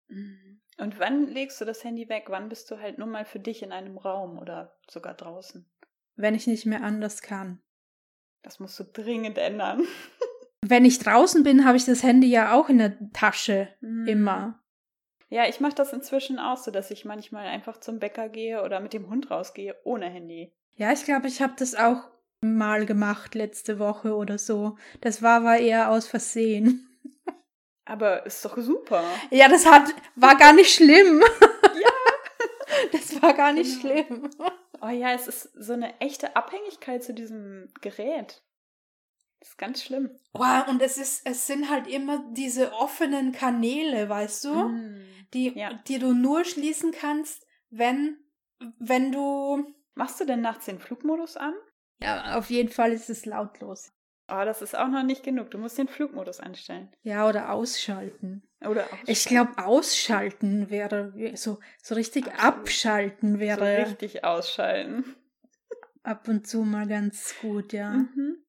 Mhm. 0.08 0.41
Und 0.82 0.98
wann 0.98 1.28
legst 1.28 1.60
du 1.60 1.64
das 1.64 1.84
Handy 1.84 2.08
weg? 2.08 2.24
Wann 2.26 2.48
bist 2.48 2.68
du 2.70 2.80
halt 2.80 2.98
nur 2.98 3.06
mal 3.06 3.24
für 3.24 3.38
dich 3.38 3.62
in 3.62 3.70
einem 3.70 3.98
Raum 3.98 4.38
oder 4.38 4.76
sogar 4.90 5.14
draußen? 5.14 5.64
Wenn 6.16 6.34
ich 6.34 6.48
nicht 6.48 6.66
mehr 6.66 6.82
anders 6.82 7.22
kann. 7.22 7.62
Das 8.42 8.58
musst 8.58 8.80
du 8.80 8.84
dringend 8.84 9.38
ändern. 9.38 9.84
Wenn 10.60 10.84
ich 10.84 10.98
draußen 10.98 11.44
bin, 11.44 11.64
habe 11.64 11.76
ich 11.76 11.84
das 11.84 12.02
Handy 12.02 12.28
ja 12.28 12.52
auch 12.52 12.68
in 12.68 12.78
der 12.78 12.96
Tasche. 13.12 13.68
Mhm. 13.80 14.06
Immer. 14.08 14.62
Ja, 15.28 15.48
ich 15.48 15.60
mache 15.60 15.74
das 15.74 15.92
inzwischen 15.92 16.40
auch 16.40 16.56
so, 16.56 16.70
dass 16.72 16.90
ich 16.90 17.04
manchmal 17.04 17.46
einfach 17.46 17.78
zum 17.78 18.00
Bäcker 18.00 18.28
gehe 18.28 18.62
oder 18.62 18.80
mit 18.80 18.92
dem 18.92 19.08
Hund 19.08 19.30
rausgehe 19.30 19.76
ohne 19.84 20.06
Handy. 20.06 20.52
Ja, 20.76 20.92
ich 20.92 21.04
glaube, 21.04 21.28
ich 21.28 21.40
habe 21.40 21.54
das 21.56 21.76
auch 21.76 22.08
mal 22.40 22.86
gemacht 22.86 23.36
letzte 23.36 23.78
Woche 23.78 24.16
oder 24.16 24.36
so. 24.36 24.76
Das 25.00 25.22
war 25.22 25.40
aber 25.40 25.58
eher 25.58 25.90
aus 25.90 26.08
Versehen. 26.08 26.88
Aber 27.84 28.24
ist 28.26 28.44
doch 28.44 28.56
super. 28.58 29.04
Ja, 29.30 29.48
das 29.48 29.66
hat 29.66 29.94
war 30.16 30.36
gar 30.36 30.52
nicht 30.52 30.74
schlimm. 30.74 31.22
Ja. 31.74 31.88
Das 32.90 33.22
war 33.22 33.32
gar 33.32 33.52
nicht 33.52 33.80
genau. 33.80 33.94
schlimm. 33.94 34.30
Oh 34.82 34.88
ja, 34.88 35.12
es 35.12 35.26
ist 35.26 35.50
so 35.54 35.72
eine 35.72 35.98
echte 36.00 36.36
Abhängigkeit 36.36 37.02
zu 37.02 37.14
diesem 37.14 37.68
Gerät. 37.80 38.42
Das 39.40 39.50
ist 39.50 39.58
ganz 39.58 39.82
schlimm. 39.82 40.10
Wow, 40.32 40.68
und 40.68 40.82
es 40.82 40.98
ist, 40.98 41.22
es 41.24 41.46
sind 41.46 41.70
halt 41.70 41.86
immer 41.86 42.24
diese 42.32 42.72
offenen 42.72 43.32
Kanäle, 43.32 44.08
weißt 44.08 44.44
du? 44.44 44.54
Mm 44.54 45.02
die, 45.34 45.58
ja. 45.58 45.74
die 45.88 45.98
du 45.98 46.12
nur 46.12 46.44
schließen 46.44 46.92
kannst, 46.92 47.46
wenn, 47.70 48.18
wenn 48.78 49.12
du. 49.12 49.74
Machst 49.94 50.20
du 50.20 50.24
denn 50.24 50.40
nachts 50.40 50.66
den 50.66 50.78
Flugmodus 50.78 51.36
an? 51.36 51.54
Ja, 52.02 52.38
auf 52.38 52.48
jeden 52.50 52.70
Fall 52.70 52.92
ist 52.92 53.10
es 53.10 53.26
lautlos. 53.26 53.92
Oh, 54.34 54.44
das 54.46 54.62
ist 54.62 54.76
auch 54.76 54.88
noch 54.88 55.02
nicht 55.02 55.22
genug. 55.22 55.50
Du 55.50 55.58
musst 55.58 55.76
den 55.76 55.88
Flugmodus 55.88 56.40
anstellen. 56.40 56.88
Ja, 57.02 57.28
oder 57.28 57.52
ausschalten. 57.52 58.42
Oder 58.62 58.84
ausschalten. 58.84 59.10
Ich 59.10 59.24
glaube, 59.26 59.50
ausschalten 59.58 60.70
wäre 60.70 61.12
so, 61.34 61.58
so 61.82 61.94
richtig 61.94 62.26
Absolut. 62.28 62.42
abschalten 62.56 63.40
wäre. 63.40 63.76
So 63.76 63.82
richtig 63.82 64.24
ausschalten. 64.24 65.16
Ab 66.02 66.28
und 66.28 66.46
zu 66.46 66.62
mal 66.62 66.88
ganz 66.88 67.34
gut, 67.42 67.74
ja. 67.74 67.90
Mhm. 67.90 68.41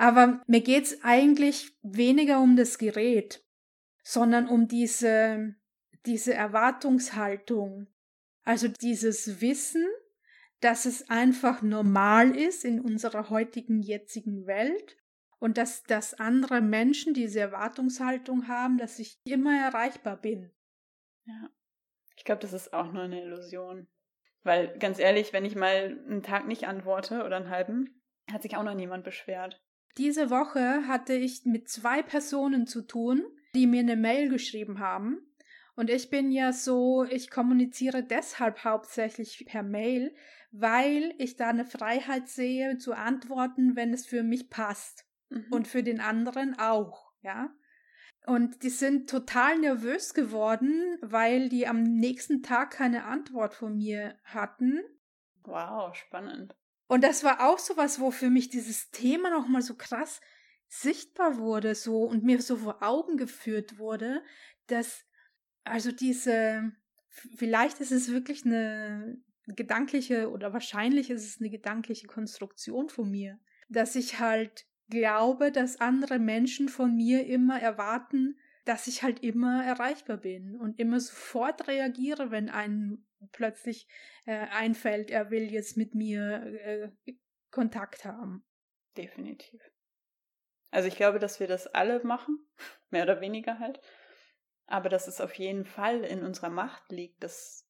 Aber 0.00 0.40
mir 0.46 0.62
geht's 0.62 1.04
eigentlich 1.04 1.76
weniger 1.82 2.40
um 2.40 2.56
das 2.56 2.78
Gerät, 2.78 3.44
sondern 4.02 4.48
um 4.48 4.66
diese, 4.66 5.56
diese 6.06 6.32
Erwartungshaltung. 6.32 7.86
Also 8.42 8.68
dieses 8.68 9.42
Wissen, 9.42 9.86
dass 10.60 10.86
es 10.86 11.10
einfach 11.10 11.60
normal 11.60 12.34
ist 12.34 12.64
in 12.64 12.80
unserer 12.80 13.28
heutigen, 13.28 13.82
jetzigen 13.82 14.46
Welt 14.46 14.96
und 15.38 15.58
dass, 15.58 15.82
dass 15.82 16.14
andere 16.14 16.62
Menschen 16.62 17.12
diese 17.12 17.40
Erwartungshaltung 17.40 18.48
haben, 18.48 18.78
dass 18.78 18.98
ich 18.98 19.20
immer 19.24 19.54
erreichbar 19.54 20.16
bin. 20.16 20.50
Ja. 21.26 21.50
Ich 22.16 22.24
glaube, 22.24 22.40
das 22.40 22.54
ist 22.54 22.72
auch 22.72 22.90
nur 22.90 23.02
eine 23.02 23.22
Illusion. 23.22 23.86
Weil 24.44 24.78
ganz 24.78 24.98
ehrlich, 24.98 25.34
wenn 25.34 25.44
ich 25.44 25.56
mal 25.56 26.02
einen 26.06 26.22
Tag 26.22 26.48
nicht 26.48 26.66
antworte 26.66 27.22
oder 27.22 27.36
einen 27.36 27.50
halben, 27.50 28.02
hat 28.32 28.40
sich 28.40 28.56
auch 28.56 28.62
noch 28.62 28.72
niemand 28.72 29.04
beschwert. 29.04 29.62
Diese 29.98 30.30
Woche 30.30 30.86
hatte 30.86 31.14
ich 31.14 31.44
mit 31.44 31.68
zwei 31.68 32.02
Personen 32.02 32.66
zu 32.66 32.82
tun, 32.82 33.24
die 33.54 33.66
mir 33.66 33.80
eine 33.80 33.96
Mail 33.96 34.28
geschrieben 34.28 34.78
haben. 34.78 35.18
Und 35.74 35.90
ich 35.90 36.10
bin 36.10 36.30
ja 36.30 36.52
so, 36.52 37.04
ich 37.04 37.30
kommuniziere 37.30 38.02
deshalb 38.02 38.64
hauptsächlich 38.64 39.46
per 39.46 39.62
Mail, 39.62 40.14
weil 40.52 41.14
ich 41.18 41.36
da 41.36 41.48
eine 41.48 41.64
Freiheit 41.64 42.28
sehe 42.28 42.76
zu 42.76 42.92
antworten, 42.92 43.76
wenn 43.76 43.92
es 43.92 44.06
für 44.06 44.22
mich 44.22 44.50
passt. 44.50 45.06
Mhm. 45.30 45.46
Und 45.50 45.68
für 45.68 45.82
den 45.82 46.00
anderen 46.00 46.58
auch, 46.58 47.12
ja. 47.22 47.50
Und 48.26 48.62
die 48.62 48.70
sind 48.70 49.08
total 49.08 49.58
nervös 49.58 50.12
geworden, 50.12 50.98
weil 51.00 51.48
die 51.48 51.66
am 51.66 51.82
nächsten 51.82 52.42
Tag 52.42 52.72
keine 52.72 53.04
Antwort 53.04 53.54
von 53.54 53.76
mir 53.76 54.18
hatten. 54.24 54.80
Wow, 55.44 55.94
spannend. 55.94 56.54
Und 56.90 57.04
das 57.04 57.22
war 57.22 57.48
auch 57.48 57.60
so 57.60 57.76
was, 57.76 58.00
wo 58.00 58.10
für 58.10 58.30
mich 58.30 58.48
dieses 58.48 58.90
Thema 58.90 59.30
nochmal 59.30 59.62
so 59.62 59.76
krass 59.76 60.20
sichtbar 60.66 61.38
wurde, 61.38 61.76
so 61.76 62.02
und 62.02 62.24
mir 62.24 62.42
so 62.42 62.56
vor 62.56 62.82
Augen 62.82 63.16
geführt 63.16 63.78
wurde, 63.78 64.24
dass 64.66 65.04
also 65.62 65.92
diese, 65.92 66.72
vielleicht 67.08 67.78
ist 67.78 67.92
es 67.92 68.10
wirklich 68.10 68.44
eine 68.44 69.22
gedankliche 69.46 70.32
oder 70.32 70.52
wahrscheinlich 70.52 71.10
ist 71.10 71.24
es 71.24 71.40
eine 71.40 71.48
gedankliche 71.48 72.08
Konstruktion 72.08 72.88
von 72.88 73.08
mir, 73.08 73.38
dass 73.68 73.94
ich 73.94 74.18
halt 74.18 74.66
glaube, 74.88 75.52
dass 75.52 75.80
andere 75.80 76.18
Menschen 76.18 76.68
von 76.68 76.96
mir 76.96 77.24
immer 77.24 77.60
erwarten, 77.60 78.36
dass 78.64 78.88
ich 78.88 79.04
halt 79.04 79.22
immer 79.22 79.64
erreichbar 79.64 80.16
bin 80.16 80.56
und 80.56 80.80
immer 80.80 80.98
sofort 80.98 81.68
reagiere, 81.68 82.32
wenn 82.32 82.48
einem 82.48 83.06
plötzlich 83.32 83.86
äh, 84.26 84.46
einfällt, 84.50 85.10
er 85.10 85.30
will 85.30 85.50
jetzt 85.50 85.76
mit 85.76 85.94
mir 85.94 86.44
äh, 86.64 86.90
Kontakt 87.50 88.04
haben. 88.04 88.44
Definitiv. 88.96 89.60
Also 90.70 90.88
ich 90.88 90.96
glaube, 90.96 91.18
dass 91.18 91.40
wir 91.40 91.46
das 91.46 91.66
alle 91.66 92.02
machen, 92.04 92.38
mehr 92.90 93.04
oder 93.04 93.20
weniger 93.20 93.58
halt. 93.58 93.80
Aber 94.66 94.88
dass 94.88 95.08
es 95.08 95.20
auf 95.20 95.34
jeden 95.34 95.64
Fall 95.64 96.04
in 96.04 96.24
unserer 96.24 96.50
Macht 96.50 96.92
liegt, 96.92 97.22
das, 97.24 97.68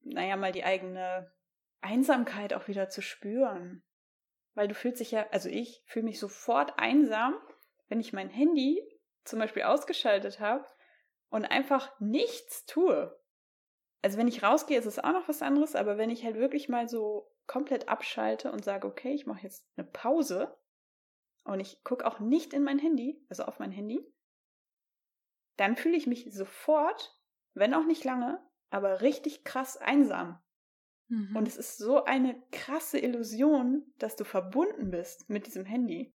naja, 0.00 0.36
mal 0.36 0.52
die 0.52 0.64
eigene 0.64 1.32
Einsamkeit 1.80 2.52
auch 2.52 2.68
wieder 2.68 2.90
zu 2.90 3.00
spüren. 3.00 3.82
Weil 4.54 4.68
du 4.68 4.74
fühlst 4.74 5.00
dich 5.00 5.12
ja, 5.12 5.26
also 5.30 5.48
ich 5.48 5.82
fühle 5.86 6.04
mich 6.04 6.18
sofort 6.18 6.78
einsam, 6.78 7.34
wenn 7.88 8.00
ich 8.00 8.12
mein 8.12 8.28
Handy 8.28 8.82
zum 9.24 9.38
Beispiel 9.38 9.62
ausgeschaltet 9.62 10.40
habe 10.40 10.66
und 11.30 11.44
einfach 11.44 11.98
nichts 12.00 12.66
tue. 12.66 13.18
Also 14.02 14.18
wenn 14.18 14.28
ich 14.28 14.42
rausgehe, 14.42 14.78
ist 14.78 14.86
es 14.86 14.98
auch 14.98 15.12
noch 15.12 15.28
was 15.28 15.42
anderes, 15.42 15.74
aber 15.74 15.98
wenn 15.98 16.10
ich 16.10 16.24
halt 16.24 16.36
wirklich 16.36 16.68
mal 16.68 16.88
so 16.88 17.30
komplett 17.46 17.88
abschalte 17.88 18.52
und 18.52 18.64
sage, 18.64 18.86
okay, 18.86 19.12
ich 19.12 19.26
mache 19.26 19.42
jetzt 19.42 19.66
eine 19.76 19.86
Pause 19.86 20.56
und 21.44 21.60
ich 21.60 21.82
gucke 21.82 22.06
auch 22.06 22.20
nicht 22.20 22.52
in 22.52 22.62
mein 22.62 22.78
Handy, 22.78 23.24
also 23.28 23.44
auf 23.44 23.58
mein 23.58 23.72
Handy, 23.72 24.06
dann 25.56 25.76
fühle 25.76 25.96
ich 25.96 26.06
mich 26.06 26.32
sofort, 26.32 27.18
wenn 27.54 27.74
auch 27.74 27.84
nicht 27.84 28.04
lange, 28.04 28.40
aber 28.70 29.00
richtig 29.00 29.44
krass 29.44 29.76
einsam. 29.76 30.40
Mhm. 31.08 31.34
Und 31.34 31.48
es 31.48 31.56
ist 31.56 31.78
so 31.78 32.04
eine 32.04 32.40
krasse 32.52 32.98
Illusion, 32.98 33.92
dass 33.98 34.14
du 34.14 34.24
verbunden 34.24 34.90
bist 34.90 35.28
mit 35.28 35.46
diesem 35.46 35.64
Handy. 35.64 36.14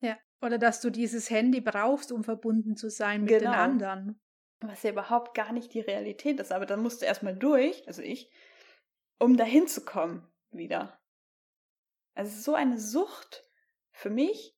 Ja, 0.00 0.18
oder 0.40 0.58
dass 0.58 0.80
du 0.80 0.90
dieses 0.90 1.30
Handy 1.30 1.60
brauchst, 1.60 2.12
um 2.12 2.22
verbunden 2.22 2.76
zu 2.76 2.90
sein 2.90 3.22
mit 3.22 3.30
genau. 3.30 3.50
den 3.50 3.54
anderen. 3.54 4.20
Was 4.66 4.82
ja 4.82 4.90
überhaupt 4.90 5.34
gar 5.34 5.52
nicht 5.52 5.74
die 5.74 5.80
Realität 5.80 6.40
ist, 6.40 6.50
aber 6.50 6.64
dann 6.64 6.80
musst 6.80 7.02
du 7.02 7.06
erstmal 7.06 7.36
durch, 7.36 7.86
also 7.86 8.00
ich, 8.00 8.30
um 9.18 9.36
dahin 9.36 9.66
zu 9.68 9.84
kommen 9.84 10.26
wieder. 10.50 10.98
Also 12.14 12.40
so 12.40 12.54
eine 12.54 12.78
Sucht 12.78 13.44
für 13.92 14.10
mich, 14.10 14.56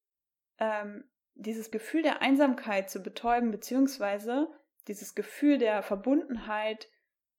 ähm, 0.58 1.10
dieses 1.34 1.70
Gefühl 1.70 2.02
der 2.02 2.22
Einsamkeit 2.22 2.88
zu 2.88 3.02
betäuben, 3.02 3.50
beziehungsweise 3.50 4.48
dieses 4.86 5.14
Gefühl 5.14 5.58
der 5.58 5.82
Verbundenheit 5.82 6.88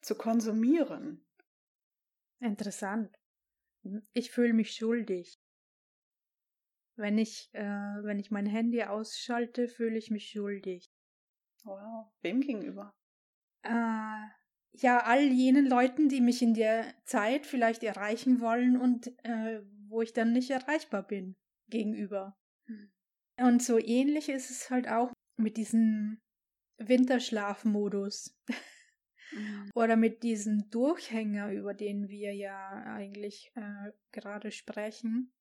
zu 0.01 0.15
konsumieren. 0.15 1.25
Interessant. 2.39 3.17
Ich 4.13 4.31
fühle 4.31 4.53
mich 4.53 4.75
schuldig. 4.75 5.39
Wenn 6.95 7.17
ich, 7.17 7.49
äh, 7.53 7.63
wenn 7.63 8.19
ich 8.19 8.31
mein 8.31 8.45
Handy 8.45 8.83
ausschalte, 8.83 9.67
fühle 9.67 9.97
ich 9.97 10.11
mich 10.11 10.29
schuldig. 10.29 10.91
Wow. 11.63 12.07
Wem 12.21 12.41
gegenüber? 12.41 12.93
Äh, 13.63 14.27
ja, 14.71 14.99
all 15.03 15.23
jenen 15.23 15.65
Leuten, 15.67 16.09
die 16.09 16.21
mich 16.21 16.41
in 16.41 16.53
der 16.53 16.93
Zeit 17.05 17.45
vielleicht 17.45 17.83
erreichen 17.83 18.39
wollen 18.39 18.77
und 18.77 19.07
äh, 19.23 19.61
wo 19.87 20.01
ich 20.01 20.13
dann 20.13 20.33
nicht 20.33 20.49
erreichbar 20.49 21.03
bin 21.03 21.35
gegenüber. 21.69 22.37
Hm. 22.67 22.91
Und 23.39 23.63
so 23.63 23.77
ähnlich 23.77 24.29
ist 24.29 24.49
es 24.49 24.69
halt 24.69 24.87
auch 24.87 25.11
mit 25.37 25.57
diesem 25.57 26.19
Winterschlafmodus. 26.77 28.35
Mhm. 29.31 29.71
Oder 29.75 29.95
mit 29.95 30.23
diesem 30.23 30.69
Durchhänger, 30.69 31.51
über 31.51 31.73
den 31.73 32.07
wir 32.07 32.33
ja 32.33 32.69
eigentlich 32.85 33.51
äh, 33.55 33.91
gerade 34.11 34.51
sprechen. 34.51 35.33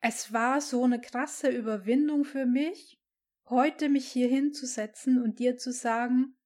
Es 0.00 0.32
war 0.32 0.60
so 0.60 0.84
eine 0.84 1.00
krasse 1.00 1.48
Überwindung 1.48 2.24
für 2.24 2.46
mich, 2.46 2.98
heute 3.48 3.88
mich 3.88 4.06
hier 4.06 4.28
hinzusetzen 4.28 5.22
und 5.22 5.38
dir 5.38 5.56
zu 5.56 5.72
sagen, 5.72 6.36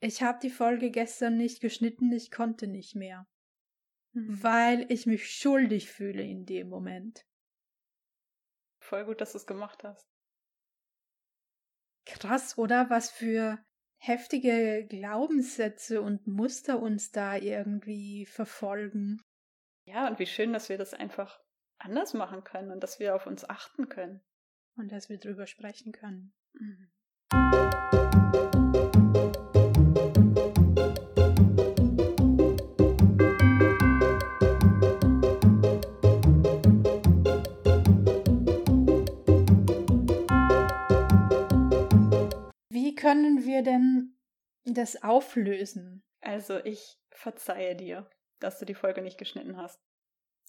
ich 0.00 0.22
habe 0.22 0.38
die 0.40 0.50
Folge 0.50 0.90
gestern 0.90 1.36
nicht 1.36 1.60
geschnitten, 1.60 2.12
ich 2.12 2.30
konnte 2.30 2.66
nicht 2.66 2.94
mehr. 2.94 3.26
Mhm. 4.12 4.42
Weil 4.42 4.92
ich 4.92 5.06
mich 5.06 5.30
schuldig 5.30 5.90
fühle 5.90 6.22
in 6.22 6.46
dem 6.46 6.68
Moment. 6.68 7.26
Voll 8.80 9.04
gut, 9.04 9.20
dass 9.20 9.32
du 9.32 9.38
es 9.38 9.46
gemacht 9.46 9.82
hast. 9.84 10.08
Krass, 12.06 12.56
oder? 12.56 12.88
Was 12.88 13.10
für 13.10 13.62
heftige 13.98 14.86
Glaubenssätze 14.88 16.00
und 16.00 16.26
Muster 16.26 16.80
uns 16.80 17.10
da 17.10 17.36
irgendwie 17.36 18.24
verfolgen. 18.26 19.20
Ja, 19.84 20.06
und 20.06 20.18
wie 20.18 20.26
schön, 20.26 20.52
dass 20.52 20.68
wir 20.68 20.78
das 20.78 20.94
einfach 20.94 21.40
anders 21.78 22.14
machen 22.14 22.44
können 22.44 22.70
und 22.70 22.82
dass 22.82 22.98
wir 22.98 23.14
auf 23.14 23.26
uns 23.26 23.48
achten 23.48 23.88
können. 23.88 24.22
Und 24.78 24.90
dass 24.90 25.08
wir 25.08 25.18
drüber 25.18 25.46
sprechen 25.46 25.92
können. 25.92 26.32
Mhm. 26.54 26.88
können 42.98 43.46
wir 43.46 43.62
denn 43.62 44.18
das 44.64 45.02
auflösen? 45.02 46.02
Also 46.20 46.58
ich 46.64 46.98
verzeihe 47.10 47.76
dir, 47.76 48.10
dass 48.40 48.58
du 48.58 48.66
die 48.66 48.74
Folge 48.74 49.02
nicht 49.02 49.18
geschnitten 49.18 49.56
hast. 49.56 49.80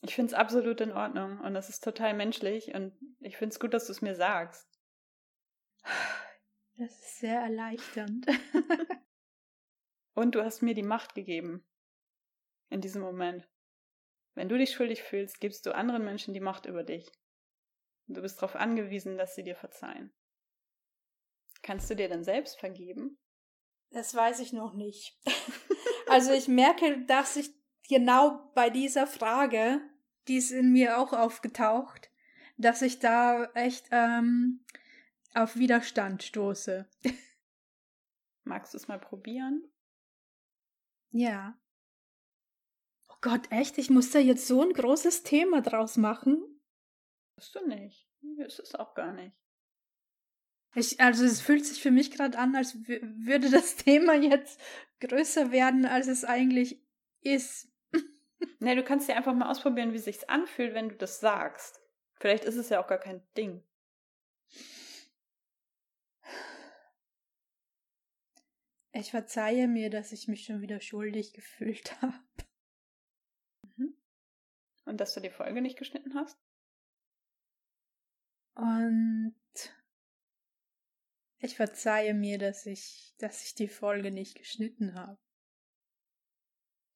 Ich 0.02 0.16
finde 0.16 0.32
es 0.32 0.34
absolut 0.34 0.80
in 0.82 0.94
Ordnung 0.94 1.40
und 1.42 1.56
es 1.56 1.70
ist 1.70 1.84
total 1.84 2.14
menschlich 2.14 2.74
und 2.74 2.98
ich 3.20 3.38
finde 3.38 3.54
es 3.54 3.60
gut, 3.60 3.74
dass 3.74 3.88
du 3.88 3.92
es 3.92 4.02
mir 4.02 4.16
sagst. 4.16 4.68
Das 6.78 6.92
ist 6.92 7.20
sehr 7.20 7.42
erleichternd. 7.42 8.26
und 10.14 10.34
du 10.34 10.46
hast 10.46 10.62
mir 10.62 10.74
die 10.74 10.82
Macht 10.82 11.14
gegeben. 11.14 11.68
In 12.70 12.80
diesem 12.80 13.02
Moment. 13.02 13.50
Wenn 14.34 14.48
du 14.48 14.58
dich 14.58 14.72
schuldig 14.72 15.04
fühlst, 15.04 15.42
gibst 15.42 15.66
du 15.66 15.76
anderen 15.76 16.06
Menschen 16.06 16.34
die 16.34 16.40
Macht 16.40 16.68
über 16.68 16.86
dich. 16.86 17.12
Und 18.08 18.16
du 18.16 18.22
bist 18.22 18.38
darauf 18.38 18.56
angewiesen, 18.56 19.18
dass 19.18 19.36
sie 19.36 19.44
dir 19.44 19.58
verzeihen. 19.58 20.14
Kannst 21.62 21.90
du 21.90 21.96
dir 21.96 22.08
dann 22.08 22.24
selbst 22.24 22.58
vergeben? 22.62 23.20
Das 23.92 24.16
weiß 24.16 24.40
ich 24.40 24.54
noch 24.54 24.74
nicht. 24.74 25.20
also 26.08 26.32
ich 26.32 26.48
merke, 26.48 27.06
dass 27.08 27.36
ich 27.36 27.50
genau 27.90 28.52
bei 28.56 28.70
dieser 28.70 29.06
Frage, 29.06 29.82
die 30.30 30.38
ist 30.38 30.52
in 30.52 30.72
mir 30.72 30.98
auch 31.00 31.12
aufgetaucht, 31.12 32.10
dass 32.58 32.82
ich 32.82 33.00
da 33.00 33.46
echt 33.56 33.88
ähm, 33.92 34.64
auf 35.34 35.56
Widerstand 35.56 36.24
stoße. 36.24 36.88
Magst 38.44 38.74
du 38.74 38.78
es 38.78 38.88
mal 38.88 39.00
probieren? 39.00 39.68
Ja. 41.12 41.60
Oh 43.10 43.18
Gott, 43.22 43.52
echt? 43.52 43.78
Ich 43.78 43.90
muss 43.90 44.12
da 44.12 44.20
jetzt 44.20 44.48
so 44.48 44.62
ein 44.62 44.74
großes 44.74 45.24
Thema 45.24 45.62
draus 45.62 45.98
machen? 45.98 46.62
Musst 47.36 47.56
du 47.56 47.68
nicht. 47.68 48.08
Ist 48.38 48.60
es 48.60 48.76
auch 48.76 48.94
gar 48.94 49.14
nicht. 49.14 49.36
Ich, 50.76 51.00
also 51.00 51.26
es 51.26 51.42
fühlt 51.42 51.66
sich 51.66 51.82
für 51.82 51.92
mich 51.92 52.12
gerade 52.12 52.38
an, 52.38 52.56
als 52.56 52.76
würde 52.86 53.50
das 53.50 53.76
Thema 53.78 54.14
jetzt 54.14 54.60
größer 55.00 55.52
werden, 55.52 55.86
als 55.86 56.08
es 56.08 56.24
eigentlich 56.24 56.86
ist. 57.22 57.72
Nee, 58.60 58.76
du 58.76 58.84
kannst 58.84 59.10
ja 59.10 59.16
einfach 59.16 59.34
mal 59.34 59.50
ausprobieren, 59.50 59.94
wie 59.94 59.98
es 59.98 60.06
sich 60.06 60.30
anfühlt, 60.30 60.74
wenn 60.74 60.90
du 60.90 60.96
das 60.96 61.20
sagst. 61.20 61.82
Vielleicht 62.20 62.46
ist 62.46 62.56
es 62.56 62.70
ja 62.70 62.82
auch 62.82 62.88
gar 62.88 63.00
kein 63.00 63.26
Ding. 63.38 63.64
Ich 68.92 69.12
verzeihe 69.12 69.68
mir, 69.68 69.90
dass 69.90 70.12
ich 70.12 70.28
mich 70.28 70.44
schon 70.44 70.62
wieder 70.62 70.82
schuldig 70.82 71.34
gefühlt 71.34 72.02
habe. 72.02 72.20
Mhm. 73.78 73.96
Und 74.86 74.98
dass 74.98 75.14
du 75.14 75.22
die 75.22 75.30
Folge 75.30 75.62
nicht 75.62 75.78
geschnitten 75.78 76.16
hast? 76.16 76.38
Und 78.56 79.36
ich 81.42 81.56
verzeihe 81.56 82.14
mir, 82.14 82.38
dass 82.38 82.66
ich, 82.66 83.14
dass 83.20 83.46
ich 83.46 83.56
die 83.56 83.70
Folge 83.70 84.12
nicht 84.12 84.36
geschnitten 84.36 84.96
habe. 84.96 85.18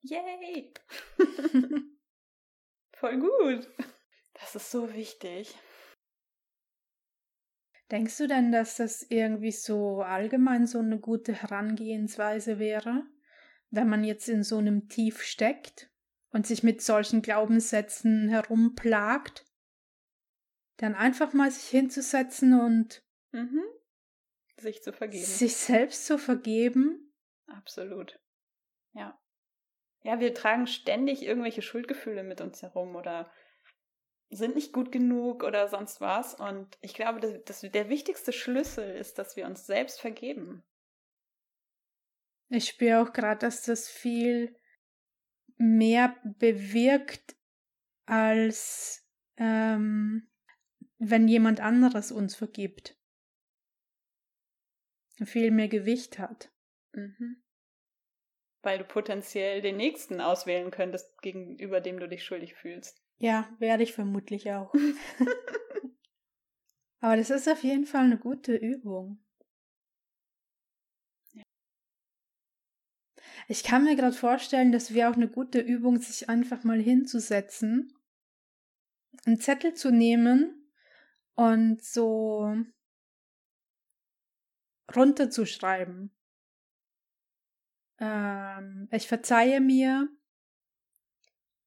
Yay! 0.04 0.74
Voll 2.94 3.20
gut. 3.20 3.68
Das 4.34 4.56
ist 4.56 4.72
so 4.72 4.94
wichtig. 4.94 5.58
Denkst 7.92 8.18
du 8.18 8.28
denn, 8.28 8.52
dass 8.52 8.78
das 8.78 9.04
irgendwie 9.10 9.52
so 9.52 10.02
allgemein 10.02 10.66
so 10.66 10.80
eine 10.80 11.00
gute 11.00 11.34
Herangehensweise 11.34 12.60
wäre, 12.60 13.06
wenn 13.70 13.88
man 13.88 14.04
jetzt 14.04 14.28
in 14.30 14.44
so 14.44 14.58
einem 14.58 14.90
Tief 14.90 15.22
steckt 15.22 15.92
und 16.32 16.48
sich 16.48 16.64
mit 16.64 16.82
solchen 16.82 17.22
Glaubenssätzen 17.22 18.30
herumplagt, 18.30 19.46
dann 20.78 20.96
einfach 20.96 21.34
mal 21.34 21.52
sich 21.52 21.70
hinzusetzen 21.70 22.60
und 22.60 23.04
mhm. 23.32 23.64
Sich 24.58 24.82
zu 24.82 24.94
vergeben. 24.94 25.26
Sich 25.26 25.56
selbst 25.56 26.06
zu 26.06 26.18
vergeben? 26.18 27.14
Absolut. 27.48 28.20
Ja. 28.94 29.20
Ja, 30.04 30.20
wir 30.20 30.34
tragen 30.34 30.68
ständig 30.68 31.24
irgendwelche 31.24 31.62
Schuldgefühle 31.62 32.24
mit 32.24 32.42
uns 32.42 32.62
herum 32.62 32.96
oder 32.96 33.32
sind 34.30 34.56
nicht 34.56 34.74
gut 34.74 34.92
genug 34.92 35.44
oder 35.44 35.68
sonst 35.68 36.02
was. 36.02 36.36
Und 36.36 36.78
ich 36.82 36.94
glaube, 36.94 37.20
dass, 37.20 37.44
dass 37.46 37.72
der 37.72 37.90
wichtigste 37.90 38.34
Schlüssel 38.34 38.90
ist, 38.96 39.18
dass 39.18 39.36
wir 39.36 39.46
uns 39.46 39.66
selbst 39.66 40.02
vergeben. 40.02 40.64
Ich 42.50 42.68
spüre 42.68 43.02
auch 43.02 43.14
gerade, 43.14 43.40
dass 43.40 43.64
das 43.64 43.90
viel 43.90 44.56
mehr 45.58 46.16
bewirkt, 46.24 47.36
als 48.06 49.08
ähm, 49.38 50.30
wenn 50.98 51.28
jemand 51.28 51.62
anderes 51.62 52.12
uns 52.12 52.36
vergibt. 52.36 52.98
Viel 55.24 55.52
mehr 55.52 55.70
Gewicht 55.70 56.20
hat. 56.20 56.52
Mhm. 56.92 57.43
Weil 58.64 58.80
du 58.80 58.86
potenziell 58.86 59.62
den 59.62 59.78
nächsten 59.78 60.20
auswählen 60.22 60.72
könntest, 60.72 61.22
gegenüber 61.22 61.82
dem 61.82 62.00
du 62.00 62.08
dich 62.08 62.24
schuldig 62.24 62.56
fühlst. 62.56 63.04
Ja, 63.20 63.48
werde 63.60 63.84
ich 63.84 63.94
vermutlich 63.94 64.52
auch. 64.52 64.74
Aber 67.02 67.18
das 67.18 67.30
ist 67.30 67.48
auf 67.50 67.64
jeden 67.64 67.86
Fall 67.86 68.06
eine 68.06 68.18
gute 68.18 68.56
Übung. 68.56 69.24
Ich 73.48 73.64
kann 73.64 73.84
mir 73.84 73.96
gerade 73.96 74.16
vorstellen, 74.16 74.72
dass 74.72 74.94
wäre 74.94 75.10
auch 75.10 75.16
eine 75.16 75.28
gute 75.28 75.60
Übung, 75.60 76.00
sich 76.00 76.30
einfach 76.30 76.64
mal 76.64 76.80
hinzusetzen, 76.80 77.94
einen 79.26 79.40
Zettel 79.40 79.74
zu 79.74 79.92
nehmen 79.92 80.72
und 81.36 81.84
so 81.84 82.56
runterzuschreiben. 84.96 86.12
Ähm, 88.00 88.88
ich 88.92 89.08
verzeihe 89.08 89.62
mir 89.62 90.10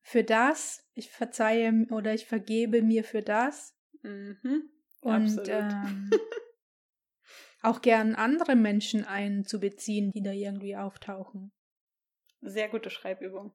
für 0.03 0.25
das, 0.25 0.89
ich 0.95 1.11
verzeihe 1.11 1.87
oder 1.91 2.15
ich 2.15 2.27
vergebe 2.27 2.83
mir 2.83 3.05
für 3.05 3.23
das. 3.23 3.77
Mhm, 4.03 4.71
und 5.01 5.49
ähm, 5.49 6.11
auch 7.63 7.83
gern 7.83 8.15
andere 8.15 8.55
Menschen 8.55 9.05
einzubeziehen, 9.05 10.13
die 10.13 10.23
da 10.23 10.31
irgendwie 10.31 10.77
auftauchen. 10.77 11.53
Sehr 12.41 12.69
gute 12.69 12.91
Schreibübung. 12.91 13.53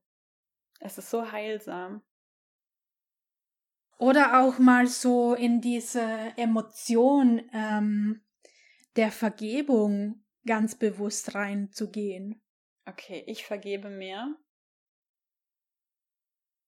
Es 0.79 0.97
ist 0.97 1.09
so 1.09 1.31
heilsam. 1.31 2.01
Oder 3.97 4.41
auch 4.41 4.57
mal 4.57 4.87
so 4.87 5.35
in 5.35 5.61
diese 5.61 6.33
Emotion 6.35 7.41
ähm, 7.53 8.21
der 8.95 9.11
Vergebung 9.11 10.25
ganz 10.45 10.75
bewusst 10.75 11.35
reinzugehen. 11.35 12.41
Okay, 12.91 13.23
ich 13.25 13.45
vergebe 13.45 13.89
mir. 13.89 14.37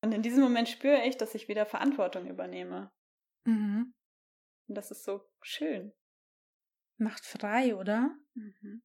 Und 0.02 0.14
in 0.14 0.22
diesem 0.22 0.42
Moment 0.42 0.70
spüre 0.70 1.06
ich, 1.06 1.18
dass 1.18 1.36
ich 1.36 1.50
wieder 1.50 1.66
Verantwortung 1.66 2.28
übernehme. 2.28 2.94
Mhm. 3.46 3.94
Und 4.70 4.76
das 4.76 4.90
ist 4.90 5.04
so 5.04 5.30
schön. 5.42 5.92
Macht 6.98 7.26
frei, 7.26 7.76
oder? 7.76 8.16
Mhm. 8.36 8.84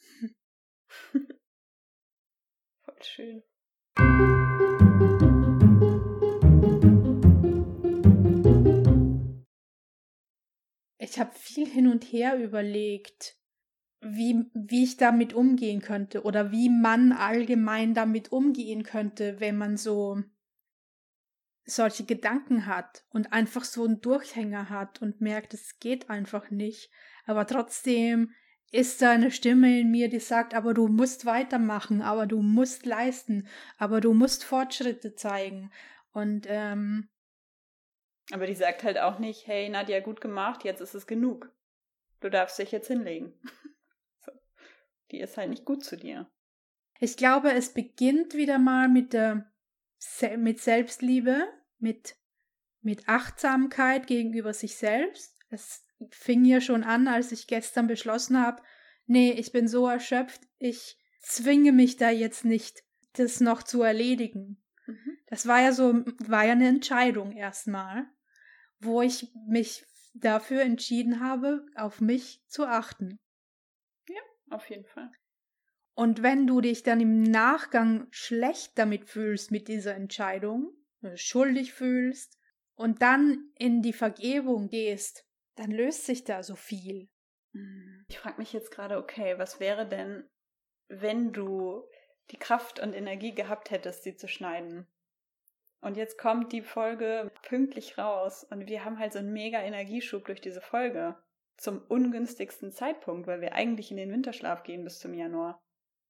Voll 2.84 3.02
schön. 3.02 3.42
Ich 10.98 11.18
habe 11.18 11.32
viel 11.32 11.70
hin 11.70 11.88
und 11.88 12.04
her 12.04 12.36
überlegt, 12.38 13.38
wie, 14.00 14.44
wie 14.54 14.84
ich 14.84 14.96
damit 14.96 15.32
umgehen 15.32 15.80
könnte 15.80 16.22
oder 16.22 16.52
wie 16.52 16.68
man 16.68 17.12
allgemein 17.12 17.94
damit 17.94 18.32
umgehen 18.32 18.82
könnte, 18.82 19.40
wenn 19.40 19.56
man 19.56 19.76
so 19.76 20.22
solche 21.64 22.04
Gedanken 22.04 22.66
hat 22.66 23.04
und 23.10 23.32
einfach 23.32 23.64
so 23.64 23.84
einen 23.84 24.00
Durchhänger 24.00 24.70
hat 24.70 25.02
und 25.02 25.20
merkt, 25.20 25.52
es 25.52 25.78
geht 25.78 26.08
einfach 26.08 26.50
nicht. 26.50 26.90
Aber 27.26 27.46
trotzdem 27.46 28.32
ist 28.70 29.02
da 29.02 29.10
eine 29.10 29.30
Stimme 29.30 29.80
in 29.80 29.90
mir, 29.90 30.08
die 30.08 30.18
sagt, 30.18 30.54
aber 30.54 30.74
du 30.74 30.88
musst 30.88 31.26
weitermachen, 31.26 32.00
aber 32.00 32.26
du 32.26 32.40
musst 32.40 32.86
leisten, 32.86 33.48
aber 33.76 34.00
du 34.00 34.14
musst 34.14 34.44
Fortschritte 34.44 35.14
zeigen. 35.14 35.70
Und 36.12 36.46
ähm, 36.48 37.08
aber 38.32 38.46
die 38.46 38.54
sagt 38.54 38.82
halt 38.82 38.98
auch 38.98 39.18
nicht, 39.18 39.46
hey 39.46 39.68
Nadja, 39.68 40.00
gut 40.00 40.20
gemacht, 40.20 40.64
jetzt 40.64 40.80
ist 40.80 40.94
es 40.94 41.06
genug. 41.06 41.50
Du 42.20 42.28
darfst 42.30 42.58
dich 42.58 42.72
jetzt 42.72 42.88
hinlegen. 42.88 43.32
Die 45.10 45.20
ist 45.20 45.36
halt 45.36 45.50
nicht 45.50 45.64
gut 45.64 45.84
zu 45.84 45.96
dir. 45.96 46.30
Ich 47.00 47.16
glaube, 47.16 47.52
es 47.52 47.72
beginnt 47.72 48.34
wieder 48.34 48.58
mal 48.58 48.88
mit 48.88 49.12
der 49.12 49.52
mit 50.36 50.60
Selbstliebe, 50.60 51.46
mit 51.78 52.16
mit 52.80 53.08
Achtsamkeit 53.08 54.06
gegenüber 54.06 54.52
sich 54.52 54.76
selbst. 54.76 55.36
Es 55.50 55.84
fing 56.10 56.44
ja 56.44 56.60
schon 56.60 56.84
an, 56.84 57.08
als 57.08 57.32
ich 57.32 57.46
gestern 57.46 57.86
beschlossen 57.86 58.40
habe, 58.40 58.62
nee, 59.06 59.32
ich 59.32 59.52
bin 59.52 59.66
so 59.66 59.86
erschöpft, 59.88 60.42
ich 60.58 60.98
zwinge 61.20 61.72
mich 61.72 61.96
da 61.96 62.10
jetzt 62.10 62.44
nicht, 62.44 62.84
das 63.14 63.40
noch 63.40 63.62
zu 63.62 63.82
erledigen. 63.82 64.62
Mhm. 64.86 65.18
Das 65.26 65.46
war 65.46 65.60
ja 65.60 65.72
so, 65.72 66.04
war 66.26 66.44
ja 66.44 66.52
eine 66.52 66.68
Entscheidung 66.68 67.32
erstmal, 67.32 68.06
wo 68.78 69.02
ich 69.02 69.32
mich 69.48 69.84
dafür 70.14 70.62
entschieden 70.62 71.20
habe, 71.20 71.66
auf 71.74 72.00
mich 72.00 72.44
zu 72.48 72.66
achten. 72.66 73.18
Auf 74.50 74.68
jeden 74.70 74.84
Fall. 74.84 75.10
Und 75.94 76.22
wenn 76.22 76.46
du 76.46 76.60
dich 76.60 76.84
dann 76.84 77.00
im 77.00 77.22
Nachgang 77.22 78.06
schlecht 78.10 78.78
damit 78.78 79.06
fühlst 79.06 79.50
mit 79.50 79.66
dieser 79.66 79.94
Entscheidung, 79.96 80.72
schuldig 81.14 81.72
fühlst 81.72 82.38
und 82.74 83.02
dann 83.02 83.50
in 83.56 83.82
die 83.82 83.92
Vergebung 83.92 84.68
gehst, 84.68 85.26
dann 85.56 85.72
löst 85.72 86.06
sich 86.06 86.22
da 86.22 86.42
so 86.42 86.54
viel. 86.54 87.08
Hm. 87.52 88.04
Ich 88.08 88.18
frage 88.18 88.38
mich 88.38 88.52
jetzt 88.52 88.70
gerade, 88.70 88.96
okay, 88.96 89.38
was 89.38 89.58
wäre 89.58 89.88
denn, 89.88 90.28
wenn 90.86 91.32
du 91.32 91.82
die 92.30 92.38
Kraft 92.38 92.78
und 92.78 92.94
Energie 92.94 93.34
gehabt 93.34 93.70
hättest, 93.70 94.04
sie 94.04 94.14
zu 94.14 94.28
schneiden? 94.28 94.86
Und 95.80 95.96
jetzt 95.96 96.18
kommt 96.18 96.52
die 96.52 96.62
Folge 96.62 97.32
pünktlich 97.42 97.98
raus 97.98 98.44
und 98.44 98.68
wir 98.68 98.84
haben 98.84 98.98
halt 98.98 99.12
so 99.12 99.18
einen 99.18 99.32
mega 99.32 99.60
Energieschub 99.60 100.24
durch 100.24 100.40
diese 100.40 100.60
Folge. 100.60 101.16
Zum 101.58 101.82
ungünstigsten 101.88 102.72
Zeitpunkt, 102.72 103.26
weil 103.26 103.40
wir 103.40 103.52
eigentlich 103.52 103.90
in 103.90 103.96
den 103.96 104.12
Winterschlaf 104.12 104.62
gehen 104.62 104.84
bis 104.84 104.98
zum 105.00 105.12
Januar. 105.12 105.58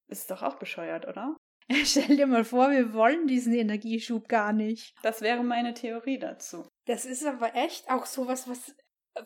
Ist 0.07 0.31
doch 0.31 0.43
auch 0.43 0.59
bescheuert, 0.59 1.09
oder? 1.09 1.37
Stell 1.85 2.17
dir 2.17 2.27
mal 2.27 2.45
vor, 2.45 2.71
wir 2.71 2.93
wollen 2.93 3.27
diesen 3.27 3.55
Energieschub 3.55 4.29
gar 4.29 4.53
nicht. 4.53 4.95
Das 5.03 5.21
wäre 5.21 5.43
meine 5.43 5.75
Theorie 5.75 6.19
dazu. 6.19 6.69
Das 6.87 7.05
ist 7.05 7.27
aber 7.27 7.55
echt 7.55 7.91
auch 7.91 8.07
sowas, 8.07 8.49
was, 8.49 8.75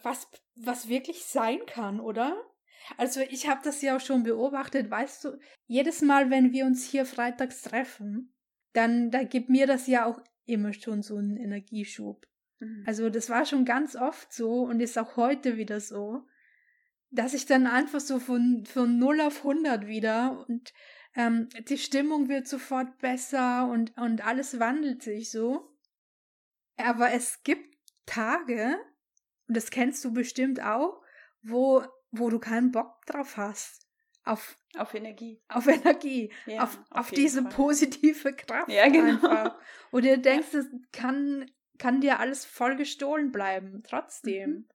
was, 0.02 0.28
was 0.56 0.88
wirklich 0.88 1.24
sein 1.24 1.60
kann, 1.66 2.00
oder? 2.00 2.36
Also 2.96 3.20
ich 3.20 3.48
habe 3.48 3.60
das 3.62 3.80
ja 3.82 3.96
auch 3.96 4.00
schon 4.00 4.24
beobachtet, 4.24 4.90
weißt 4.90 5.24
du, 5.24 5.38
jedes 5.66 6.02
Mal, 6.02 6.30
wenn 6.30 6.52
wir 6.52 6.66
uns 6.66 6.84
hier 6.84 7.06
freitags 7.06 7.62
treffen, 7.62 8.34
dann 8.72 9.10
da 9.10 9.22
gibt 9.22 9.48
mir 9.48 9.66
das 9.66 9.86
ja 9.86 10.06
auch 10.06 10.20
immer 10.46 10.72
schon 10.72 11.02
so 11.02 11.16
einen 11.16 11.36
Energieschub. 11.36 12.26
Mhm. 12.62 12.84
Also 12.86 13.10
das 13.10 13.28
war 13.28 13.44
schon 13.44 13.64
ganz 13.64 13.96
oft 13.96 14.32
so 14.32 14.62
und 14.62 14.80
ist 14.80 14.98
auch 14.98 15.16
heute 15.16 15.56
wieder 15.56 15.80
so, 15.80 16.26
dass 17.10 17.34
ich 17.34 17.46
dann 17.46 17.66
einfach 17.66 18.00
so 18.00 18.18
von, 18.18 18.64
von 18.64 18.98
0 18.98 19.20
auf 19.20 19.38
100 19.38 19.86
wieder 19.86 20.44
und 20.48 20.72
ähm, 21.14 21.48
die 21.68 21.76
Stimmung 21.76 22.28
wird 22.28 22.48
sofort 22.48 22.98
besser 22.98 23.68
und, 23.68 23.96
und 23.98 24.24
alles 24.24 24.58
wandelt 24.58 25.02
sich 25.02 25.30
so. 25.30 25.76
Aber 26.76 27.12
es 27.12 27.42
gibt 27.42 27.76
Tage, 28.06 28.78
und 29.46 29.56
das 29.56 29.70
kennst 29.70 30.04
du 30.04 30.12
bestimmt 30.12 30.62
auch, 30.62 31.02
wo, 31.42 31.84
wo 32.10 32.30
du 32.30 32.38
keinen 32.38 32.72
Bock 32.72 33.04
drauf 33.06 33.36
hast. 33.36 33.86
Auf, 34.24 34.56
auf 34.76 34.94
Energie. 34.94 35.42
Auf 35.48 35.66
Energie. 35.66 36.32
Ja, 36.46 36.62
auf, 36.62 36.78
auf, 36.90 37.08
auf 37.08 37.10
diese 37.10 37.42
Fall. 37.42 37.52
positive 37.52 38.32
Kraft. 38.32 38.70
Ja, 38.70 38.88
genau. 38.88 39.14
Einfach. 39.14 39.58
Und 39.90 40.04
du 40.04 40.18
denkst, 40.18 40.54
es 40.54 40.66
kann, 40.92 41.50
kann 41.82 42.00
dir 42.00 42.20
alles 42.20 42.44
voll 42.44 42.76
gestohlen 42.76 43.32
bleiben, 43.32 43.82
trotzdem. 43.82 44.50
Mhm. 44.50 44.68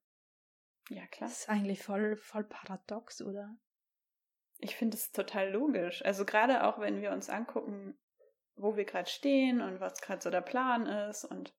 Ja, 0.90 1.08
klar. 1.08 1.30
Das 1.30 1.40
ist 1.40 1.50
eigentlich 1.50 1.82
voll, 1.82 2.18
voll 2.18 2.44
paradox, 2.44 3.22
oder? 3.22 3.56
Ich 4.58 4.76
finde 4.76 4.98
es 4.98 5.14
total 5.14 5.52
logisch. 5.52 6.04
Also 6.04 6.26
gerade 6.26 6.66
auch, 6.66 6.80
wenn 6.80 7.02
wir 7.02 7.12
uns 7.12 7.30
angucken, 7.30 7.98
wo 8.58 8.76
wir 8.76 8.84
gerade 8.84 9.10
stehen 9.10 9.62
und 9.62 9.80
was 9.80 10.02
gerade 10.02 10.22
so 10.22 10.30
der 10.30 10.42
Plan 10.42 10.86
ist 10.86 11.24
und 11.24 11.54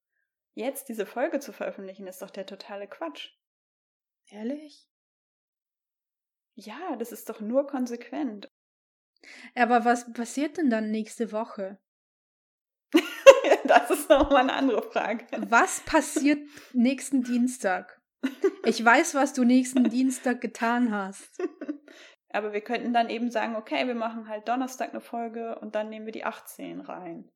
jetzt 0.53 0.91
diese 0.91 1.07
Folge 1.07 1.41
zu 1.41 1.55
veröffentlichen, 1.55 2.07
ist 2.07 2.21
doch 2.21 2.31
der 2.31 2.45
totale 2.45 2.87
Quatsch. 2.87 3.31
Ehrlich? 4.27 4.87
Ja, 6.57 6.95
das 6.97 7.11
ist 7.11 7.31
doch 7.31 7.41
nur 7.41 7.67
konsequent. 7.67 8.51
Aber 9.55 9.87
was 9.87 10.13
passiert 10.13 10.59
denn 10.59 10.69
dann 10.69 10.91
nächste 10.91 11.33
Woche? 11.33 11.79
Das 13.79 13.91
ist 13.91 14.11
nochmal 14.11 14.43
eine 14.43 14.53
andere 14.53 14.83
Frage. 14.83 15.27
Was 15.49 15.81
passiert 15.81 16.41
nächsten 16.73 17.23
Dienstag? 17.23 18.01
Ich 18.65 18.85
weiß, 18.85 19.15
was 19.15 19.33
du 19.33 19.45
nächsten 19.45 19.89
Dienstag 19.91 20.41
getan 20.41 20.93
hast. 20.93 21.41
Aber 22.31 22.53
wir 22.53 22.61
könnten 22.61 22.93
dann 22.93 23.09
eben 23.09 23.31
sagen, 23.31 23.57
okay, 23.57 23.87
wir 23.87 23.95
machen 23.95 24.29
halt 24.29 24.49
Donnerstag 24.49 24.91
eine 24.91 25.01
Folge 25.01 25.59
und 25.61 25.75
dann 25.75 25.89
nehmen 25.89 26.07
wir 26.07 26.13
die 26.13 26.25
18 26.25 26.81
rein. 26.81 27.31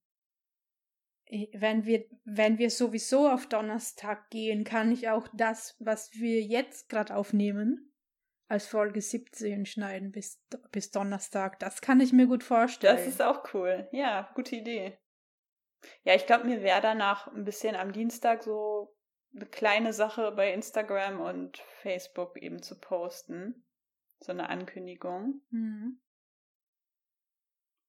wenn 1.55 1.87
wir, 1.87 2.05
wenn 2.25 2.59
wir 2.59 2.71
sowieso 2.71 3.29
auf 3.29 3.47
Donnerstag 3.47 4.29
gehen, 4.31 4.65
kann 4.65 4.93
ich 4.93 5.09
auch 5.09 5.29
das, 5.33 5.77
was 5.79 6.13
wir 6.13 6.43
jetzt 6.43 6.91
gerade 6.91 7.17
aufnehmen, 7.17 7.93
als 8.49 8.67
Folge 8.67 9.01
17 9.01 9.65
schneiden 9.65 10.13
bis, 10.13 10.43
bis 10.73 10.91
Donnerstag. 10.91 11.59
Das 11.59 11.81
kann 11.81 12.01
ich 12.01 12.13
mir 12.13 12.27
gut 12.27 12.45
vorstellen. 12.45 12.97
Das 12.97 13.07
ist 13.07 13.23
auch 13.23 13.55
cool. 13.55 13.89
Ja, 13.93 14.31
gute 14.35 14.57
Idee. 14.57 14.99
Ja, 16.05 16.15
ich 16.15 16.27
glaube, 16.27 16.45
mir 16.45 16.63
wäre 16.63 16.81
danach 16.81 17.29
ein 17.29 17.45
bisschen 17.45 17.77
am 17.77 17.93
Dienstag 17.93 18.43
so 18.43 18.95
eine 19.35 19.47
kleine 19.47 19.93
Sache 19.93 20.33
bei 20.33 20.53
Instagram 20.53 21.21
und 21.21 21.59
Facebook 21.83 22.37
eben 22.41 22.63
zu 22.63 22.79
posten. 22.79 23.65
So 24.21 24.33
eine 24.33 24.49
Ankündigung. 24.49 25.41
Mhm. 25.51 26.01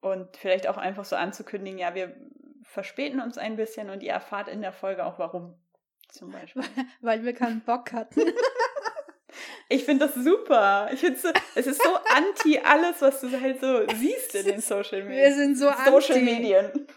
Und 0.02 0.36
vielleicht 0.38 0.68
auch 0.68 0.78
einfach 0.78 1.06
so 1.06 1.16
anzukündigen, 1.16 1.80
ja, 1.80 1.96
wir 1.96 2.16
verspäten 2.64 3.22
uns 3.22 3.38
ein 3.38 3.56
bisschen 3.56 3.90
und 3.90 4.04
ihr 4.04 4.12
erfahrt 4.12 4.48
in 4.48 4.62
der 4.62 4.74
Folge 4.74 5.06
auch 5.06 5.20
warum. 5.20 5.60
Zum 6.10 6.32
Beispiel. 6.32 6.64
Weil 7.02 7.24
wir 7.24 7.34
keinen 7.34 7.62
Bock 7.62 7.92
hatten. 7.94 8.22
Ich 9.70 9.86
finde 9.86 10.06
das 10.06 10.16
super. 10.16 10.90
Ich 10.92 11.00
finde 11.00 11.20
so, 11.20 11.30
es 11.56 11.66
ist 11.66 11.82
so 11.82 11.90
anti 12.16 12.60
alles, 12.60 13.02
was 13.02 13.22
du 13.22 13.42
halt 13.42 13.60
so 13.62 13.88
siehst 13.96 14.36
in 14.36 14.46
den 14.46 14.62
Social 14.62 15.04
Medien. 15.04 15.24
Wir 15.24 15.34
sind 15.34 15.58
so 15.58 15.72
Social 15.72 16.18
anti. 16.18 16.22
Medien. 16.22 16.88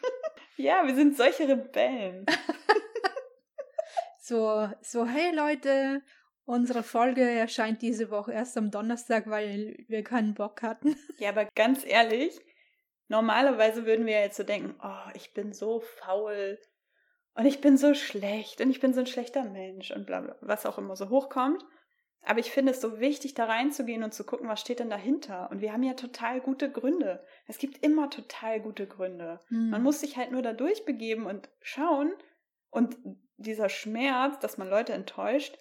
Ja, 0.57 0.87
wir 0.87 0.95
sind 0.95 1.17
solche 1.17 1.49
Rebellen. 1.49 2.27
So, 4.29 4.69
so, 4.83 5.07
hey 5.07 5.33
Leute, 5.33 6.03
unsere 6.47 6.83
Folge 6.83 7.23
erscheint 7.23 7.81
diese 7.81 8.11
Woche 8.11 8.33
erst 8.33 8.57
am 8.57 8.73
Donnerstag, 8.73 9.31
weil 9.31 9.85
wir 9.87 10.03
keinen 10.03 10.35
Bock 10.35 10.63
hatten. 10.63 10.97
Ja, 11.19 11.29
aber 11.29 11.45
ganz 11.55 11.85
ehrlich, 11.87 12.37
normalerweise 13.07 13.87
würden 13.87 14.05
wir 14.05 14.19
jetzt 14.19 14.37
so 14.37 14.43
denken, 14.43 14.75
oh, 14.83 15.11
ich 15.15 15.33
bin 15.33 15.53
so 15.53 15.79
faul 15.79 16.59
und 17.35 17.47
ich 17.47 17.61
bin 17.61 17.77
so 17.77 17.95
schlecht 17.95 18.61
und 18.61 18.69
ich 18.71 18.81
bin 18.81 18.95
so 18.95 18.99
ein 18.99 19.07
schlechter 19.07 19.45
Mensch 19.45 19.93
und 19.93 20.07
bla 20.07 20.23
bla, 20.23 20.35
was 20.41 20.67
auch 20.67 20.79
immer 20.79 20.97
so 20.97 21.09
hochkommt. 21.09 21.65
Aber 22.29 22.41
ich 22.41 22.51
finde 22.51 22.73
es 22.73 22.81
so 22.81 22.99
wichtig, 22.99 23.35
da 23.35 23.45
reinzugehen 23.45 24.03
und 24.03 24.13
zu 24.13 24.25
gucken, 24.25 24.49
was 24.49 24.61
steht 24.61 24.81
denn 24.81 24.91
dahinter. 24.91 25.49
Und 25.53 25.61
wir 25.61 25.73
haben 25.73 25.85
ja 25.85 25.95
total 25.95 26.41
gute 26.41 26.71
Gründe. 26.71 27.25
Es 27.47 27.59
gibt 27.59 27.85
immer 27.85 28.11
total 28.11 28.61
gute 28.61 28.89
Gründe. 28.89 29.41
Hm. 29.47 29.71
Man 29.71 29.85
muss 29.85 30.01
sich 30.01 30.17
halt 30.17 30.33
nur 30.33 30.43
da 30.43 30.53
durchbegeben 30.53 31.25
und 31.25 31.49
schauen. 31.63 32.13
Und 32.71 32.97
dieser 33.37 33.69
Schmerz, 33.69 34.41
dass 34.41 34.59
man 34.59 34.69
Leute 34.69 34.93
enttäuscht, 34.93 35.57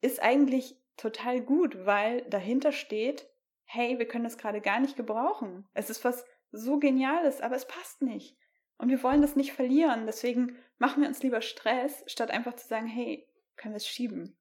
ist 0.00 0.20
eigentlich 0.20 0.76
total 0.96 1.40
gut, 1.40 1.86
weil 1.86 2.22
dahinter 2.22 2.72
steht, 2.72 3.28
hey, 3.64 4.00
wir 4.00 4.08
können 4.08 4.24
das 4.24 4.38
gerade 4.38 4.60
gar 4.60 4.80
nicht 4.80 4.96
gebrauchen. 4.96 5.68
Es 5.72 5.88
ist 5.88 6.04
was 6.04 6.24
so 6.50 6.80
Geniales, 6.80 7.40
aber 7.40 7.54
es 7.54 7.68
passt 7.68 8.02
nicht. 8.02 8.36
Und 8.76 8.88
wir 8.88 9.04
wollen 9.04 9.22
das 9.22 9.36
nicht 9.36 9.52
verlieren. 9.52 10.06
Deswegen 10.06 10.56
machen 10.78 11.02
wir 11.02 11.08
uns 11.08 11.22
lieber 11.22 11.42
Stress, 11.42 12.02
statt 12.08 12.32
einfach 12.32 12.56
zu 12.56 12.66
sagen, 12.66 12.88
hey, 12.88 13.28
können 13.56 13.74
wir 13.74 13.76
es 13.76 13.86
schieben. 13.86 14.36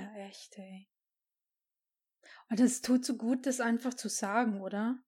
Ja, 0.00 0.26
echt, 0.26 0.56
ey. 0.56 0.88
Und 2.48 2.58
es 2.58 2.80
tut 2.80 3.04
so 3.04 3.16
gut, 3.16 3.46
das 3.46 3.60
einfach 3.60 3.94
zu 3.94 4.08
sagen, 4.08 4.62
oder? 4.62 4.98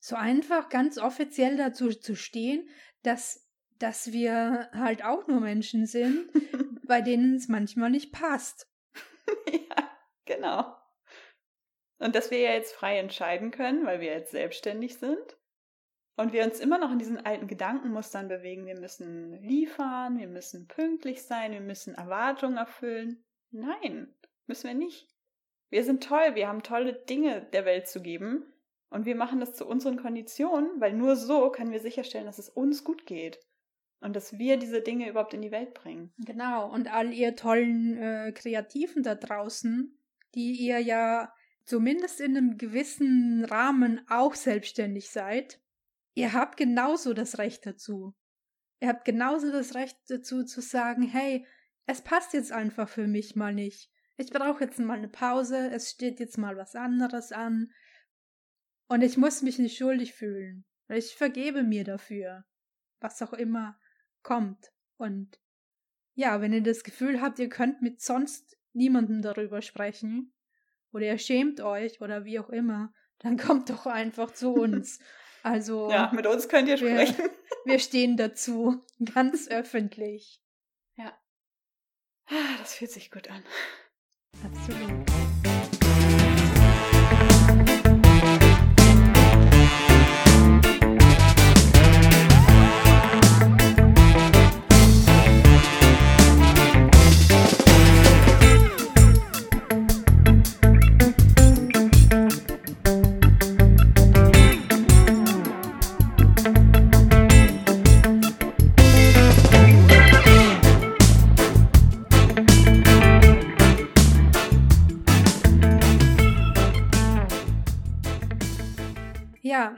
So 0.00 0.16
einfach 0.16 0.68
ganz 0.68 0.96
offiziell 0.96 1.56
dazu 1.56 1.90
zu 1.90 2.14
stehen, 2.14 2.68
dass, 3.02 3.48
dass 3.78 4.12
wir 4.12 4.70
halt 4.72 5.04
auch 5.04 5.26
nur 5.26 5.40
Menschen 5.40 5.86
sind, 5.86 6.30
bei 6.86 7.00
denen 7.00 7.36
es 7.36 7.48
manchmal 7.48 7.90
nicht 7.90 8.12
passt. 8.12 8.70
ja, 9.52 9.90
genau. 10.24 10.76
Und 11.98 12.14
dass 12.14 12.30
wir 12.30 12.38
ja 12.38 12.52
jetzt 12.52 12.74
frei 12.74 12.98
entscheiden 12.98 13.50
können, 13.50 13.84
weil 13.84 14.00
wir 14.00 14.12
jetzt 14.12 14.30
selbstständig 14.30 14.98
sind. 14.98 15.36
Und 16.16 16.32
wir 16.32 16.44
uns 16.44 16.60
immer 16.60 16.78
noch 16.78 16.92
in 16.92 16.98
diesen 16.98 17.24
alten 17.24 17.48
Gedankenmustern 17.48 18.28
bewegen. 18.28 18.66
Wir 18.66 18.78
müssen 18.78 19.32
liefern, 19.42 20.18
wir 20.18 20.28
müssen 20.28 20.68
pünktlich 20.68 21.22
sein, 21.22 21.52
wir 21.52 21.60
müssen 21.60 21.94
Erwartungen 21.94 22.58
erfüllen. 22.58 23.24
Nein, 23.52 24.12
müssen 24.46 24.68
wir 24.68 24.74
nicht. 24.74 25.08
Wir 25.70 25.84
sind 25.84 26.02
toll, 26.02 26.34
wir 26.34 26.48
haben 26.48 26.62
tolle 26.62 26.92
Dinge 26.92 27.46
der 27.52 27.64
Welt 27.64 27.86
zu 27.86 28.02
geben 28.02 28.44
und 28.90 29.06
wir 29.06 29.14
machen 29.14 29.40
das 29.40 29.54
zu 29.54 29.66
unseren 29.66 29.96
Konditionen, 29.96 30.80
weil 30.80 30.92
nur 30.92 31.16
so 31.16 31.50
können 31.50 31.70
wir 31.70 31.80
sicherstellen, 31.80 32.26
dass 32.26 32.38
es 32.38 32.48
uns 32.48 32.84
gut 32.84 33.06
geht 33.06 33.38
und 34.00 34.16
dass 34.16 34.38
wir 34.38 34.56
diese 34.56 34.82
Dinge 34.82 35.08
überhaupt 35.08 35.32
in 35.32 35.42
die 35.42 35.50
Welt 35.50 35.74
bringen. 35.74 36.12
Genau, 36.18 36.70
und 36.70 36.92
all 36.92 37.12
ihr 37.12 37.36
tollen 37.36 37.96
äh, 37.96 38.32
Kreativen 38.32 39.02
da 39.02 39.14
draußen, 39.14 39.96
die 40.34 40.52
ihr 40.52 40.78
ja 40.78 41.32
zumindest 41.64 42.20
in 42.20 42.36
einem 42.36 42.58
gewissen 42.58 43.44
Rahmen 43.44 44.00
auch 44.08 44.34
selbstständig 44.34 45.10
seid, 45.10 45.60
ihr 46.14 46.32
habt 46.32 46.56
genauso 46.56 47.14
das 47.14 47.38
Recht 47.38 47.64
dazu. 47.64 48.14
Ihr 48.80 48.88
habt 48.88 49.04
genauso 49.04 49.52
das 49.52 49.74
Recht 49.74 49.96
dazu 50.08 50.44
zu 50.44 50.60
sagen, 50.60 51.02
hey, 51.02 51.46
es 51.86 52.02
passt 52.02 52.32
jetzt 52.32 52.52
einfach 52.52 52.88
für 52.88 53.06
mich 53.06 53.36
mal 53.36 53.54
nicht. 53.54 53.90
Ich 54.16 54.30
brauche 54.30 54.64
jetzt 54.64 54.78
mal 54.78 54.98
eine 54.98 55.08
Pause, 55.08 55.70
es 55.70 55.90
steht 55.90 56.20
jetzt 56.20 56.38
mal 56.38 56.56
was 56.56 56.74
anderes 56.74 57.32
an. 57.32 57.72
Und 58.88 59.02
ich 59.02 59.16
muss 59.16 59.42
mich 59.42 59.58
nicht 59.58 59.76
schuldig 59.76 60.14
fühlen. 60.14 60.64
Ich 60.88 61.14
vergebe 61.14 61.62
mir 61.62 61.84
dafür. 61.84 62.44
Was 63.00 63.22
auch 63.22 63.32
immer 63.32 63.78
kommt. 64.22 64.70
Und 64.96 65.40
ja, 66.14 66.40
wenn 66.40 66.52
ihr 66.52 66.62
das 66.62 66.84
Gefühl 66.84 67.20
habt, 67.20 67.38
ihr 67.38 67.48
könnt 67.48 67.82
mit 67.82 68.00
sonst 68.00 68.58
niemandem 68.74 69.22
darüber 69.22 69.62
sprechen, 69.62 70.32
oder 70.92 71.06
ihr 71.06 71.18
schämt 71.18 71.60
euch 71.60 72.00
oder 72.00 72.24
wie 72.24 72.38
auch 72.38 72.50
immer, 72.50 72.92
dann 73.18 73.36
kommt 73.38 73.70
doch 73.70 73.86
einfach 73.86 74.32
zu 74.32 74.52
uns. 74.52 75.00
Also. 75.42 75.90
Ja, 75.90 76.12
mit 76.14 76.26
uns 76.26 76.48
könnt 76.48 76.68
ihr 76.68 76.76
sprechen. 76.76 77.16
Wir, 77.16 77.30
wir 77.72 77.78
stehen 77.78 78.16
dazu. 78.16 78.84
Ganz 79.14 79.48
öffentlich. 79.48 80.40
Ah, 82.26 82.56
das 82.58 82.74
fühlt 82.74 82.90
sich 82.90 83.10
gut 83.10 83.28
an. 83.28 83.44
Absolut. 84.44 85.01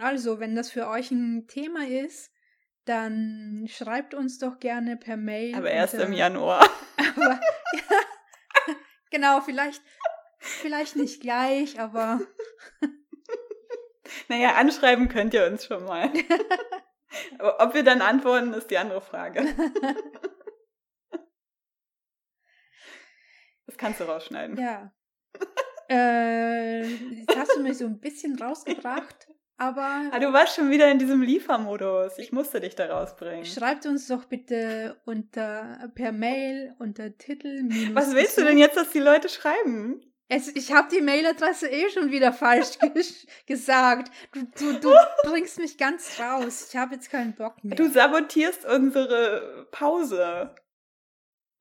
Also, 0.01 0.41
wenn 0.41 0.55
das 0.55 0.71
für 0.71 0.89
euch 0.89 1.11
ein 1.11 1.47
Thema 1.47 1.87
ist, 1.87 2.33
dann 2.85 3.67
schreibt 3.69 4.15
uns 4.15 4.39
doch 4.39 4.59
gerne 4.59 4.97
per 4.97 5.17
Mail. 5.17 5.55
Aber 5.55 5.71
erst 5.71 5.95
im 5.95 6.13
Januar. 6.13 6.69
Aber, 7.17 7.41
ja, 7.73 8.75
genau, 9.11 9.41
vielleicht, 9.41 9.83
vielleicht 10.39 10.97
nicht 10.97 11.21
gleich, 11.21 11.79
aber. 11.81 12.21
Naja, 14.29 14.55
anschreiben 14.55 15.09
könnt 15.09 15.35
ihr 15.35 15.47
uns 15.47 15.67
schon 15.67 15.85
mal. 15.85 16.11
Aber 17.39 17.61
ob 17.61 17.75
wir 17.75 17.83
dann 17.83 18.01
antworten, 18.01 18.53
ist 18.53 18.71
die 18.71 18.79
andere 18.79 19.01
Frage. 19.01 19.45
Das 23.67 23.79
kannst 23.79 24.01
du 24.01 24.05
rausschneiden. 24.05 24.57
Ja. 24.57 24.93
äh, 25.91 26.83
jetzt 26.85 27.37
hast 27.37 27.57
du 27.57 27.63
mich 27.63 27.79
so 27.79 27.87
ein 27.87 27.99
bisschen 27.99 28.41
rausgebracht. 28.41 29.29
Aber. 29.65 30.11
Ah, 30.11 30.19
du 30.19 30.33
warst 30.33 30.57
schon 30.57 30.71
wieder 30.71 30.91
in 30.91 30.99
diesem 30.99 31.23
Liefermodus. 31.23 32.19
Ich 32.19 32.33
musste 32.33 32.61
dich 32.61 32.75
da 32.75 32.87
rausbringen. 32.87 33.47
Schreibt 33.47 33.87
uns 33.87 34.09
doch 34.09 34.27
bitte 34.27 35.01
unter 35.07 35.91
per 35.95 36.13
Mail 36.13 36.75
unter 36.79 37.17
Titel. 37.17 37.63
Was 37.95 38.15
willst 38.15 38.37
du 38.37 38.45
denn 38.45 38.59
jetzt, 38.59 38.77
dass 38.77 38.91
die 38.91 39.01
Leute 39.01 39.29
schreiben? 39.29 40.03
Es, 40.29 40.49
ich 40.55 40.73
habe 40.73 40.89
die 40.91 41.03
Mailadresse 41.03 41.69
eh 41.69 41.89
schon 41.91 42.11
wieder 42.11 42.33
falsch 42.33 42.79
gesagt. 43.47 44.11
Du, 44.33 44.43
du, 44.55 44.73
du 44.81 44.91
bringst 45.25 45.59
mich 45.59 45.79
ganz 45.79 46.19
raus. 46.19 46.69
Ich 46.71 46.77
habe 46.77 46.95
jetzt 46.95 47.11
keinen 47.11 47.35
Bock 47.35 47.63
mehr. 47.63 47.77
Du 47.77 47.89
sabotierst 47.89 48.65
unsere 48.67 49.67
Pause. 49.71 50.55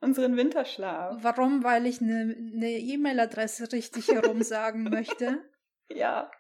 Unseren 0.02 0.36
Winterschlaf. 0.36 1.18
Warum? 1.22 1.64
Weil 1.64 1.86
ich 1.86 2.02
eine 2.02 2.26
ne, 2.26 2.78
E-Mail-Adresse 2.78 3.72
richtig 3.72 4.10
herum 4.10 4.44
sagen 4.44 4.84
möchte. 4.84 5.42
Ja. 5.90 6.32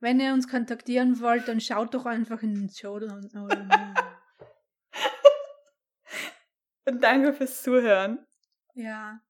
Wenn 0.00 0.18
ihr 0.18 0.32
uns 0.32 0.48
kontaktieren 0.48 1.20
wollt, 1.20 1.46
dann 1.46 1.60
schaut 1.60 1.92
doch 1.94 2.06
einfach 2.06 2.42
in 2.42 2.54
den 2.54 2.70
Show. 2.70 2.94
Und 6.86 7.02
danke 7.02 7.34
fürs 7.34 7.62
Zuhören. 7.62 8.26
Ja. 8.74 9.20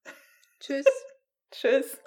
Tschüss. 0.61 0.87
Tschüss. 1.51 1.99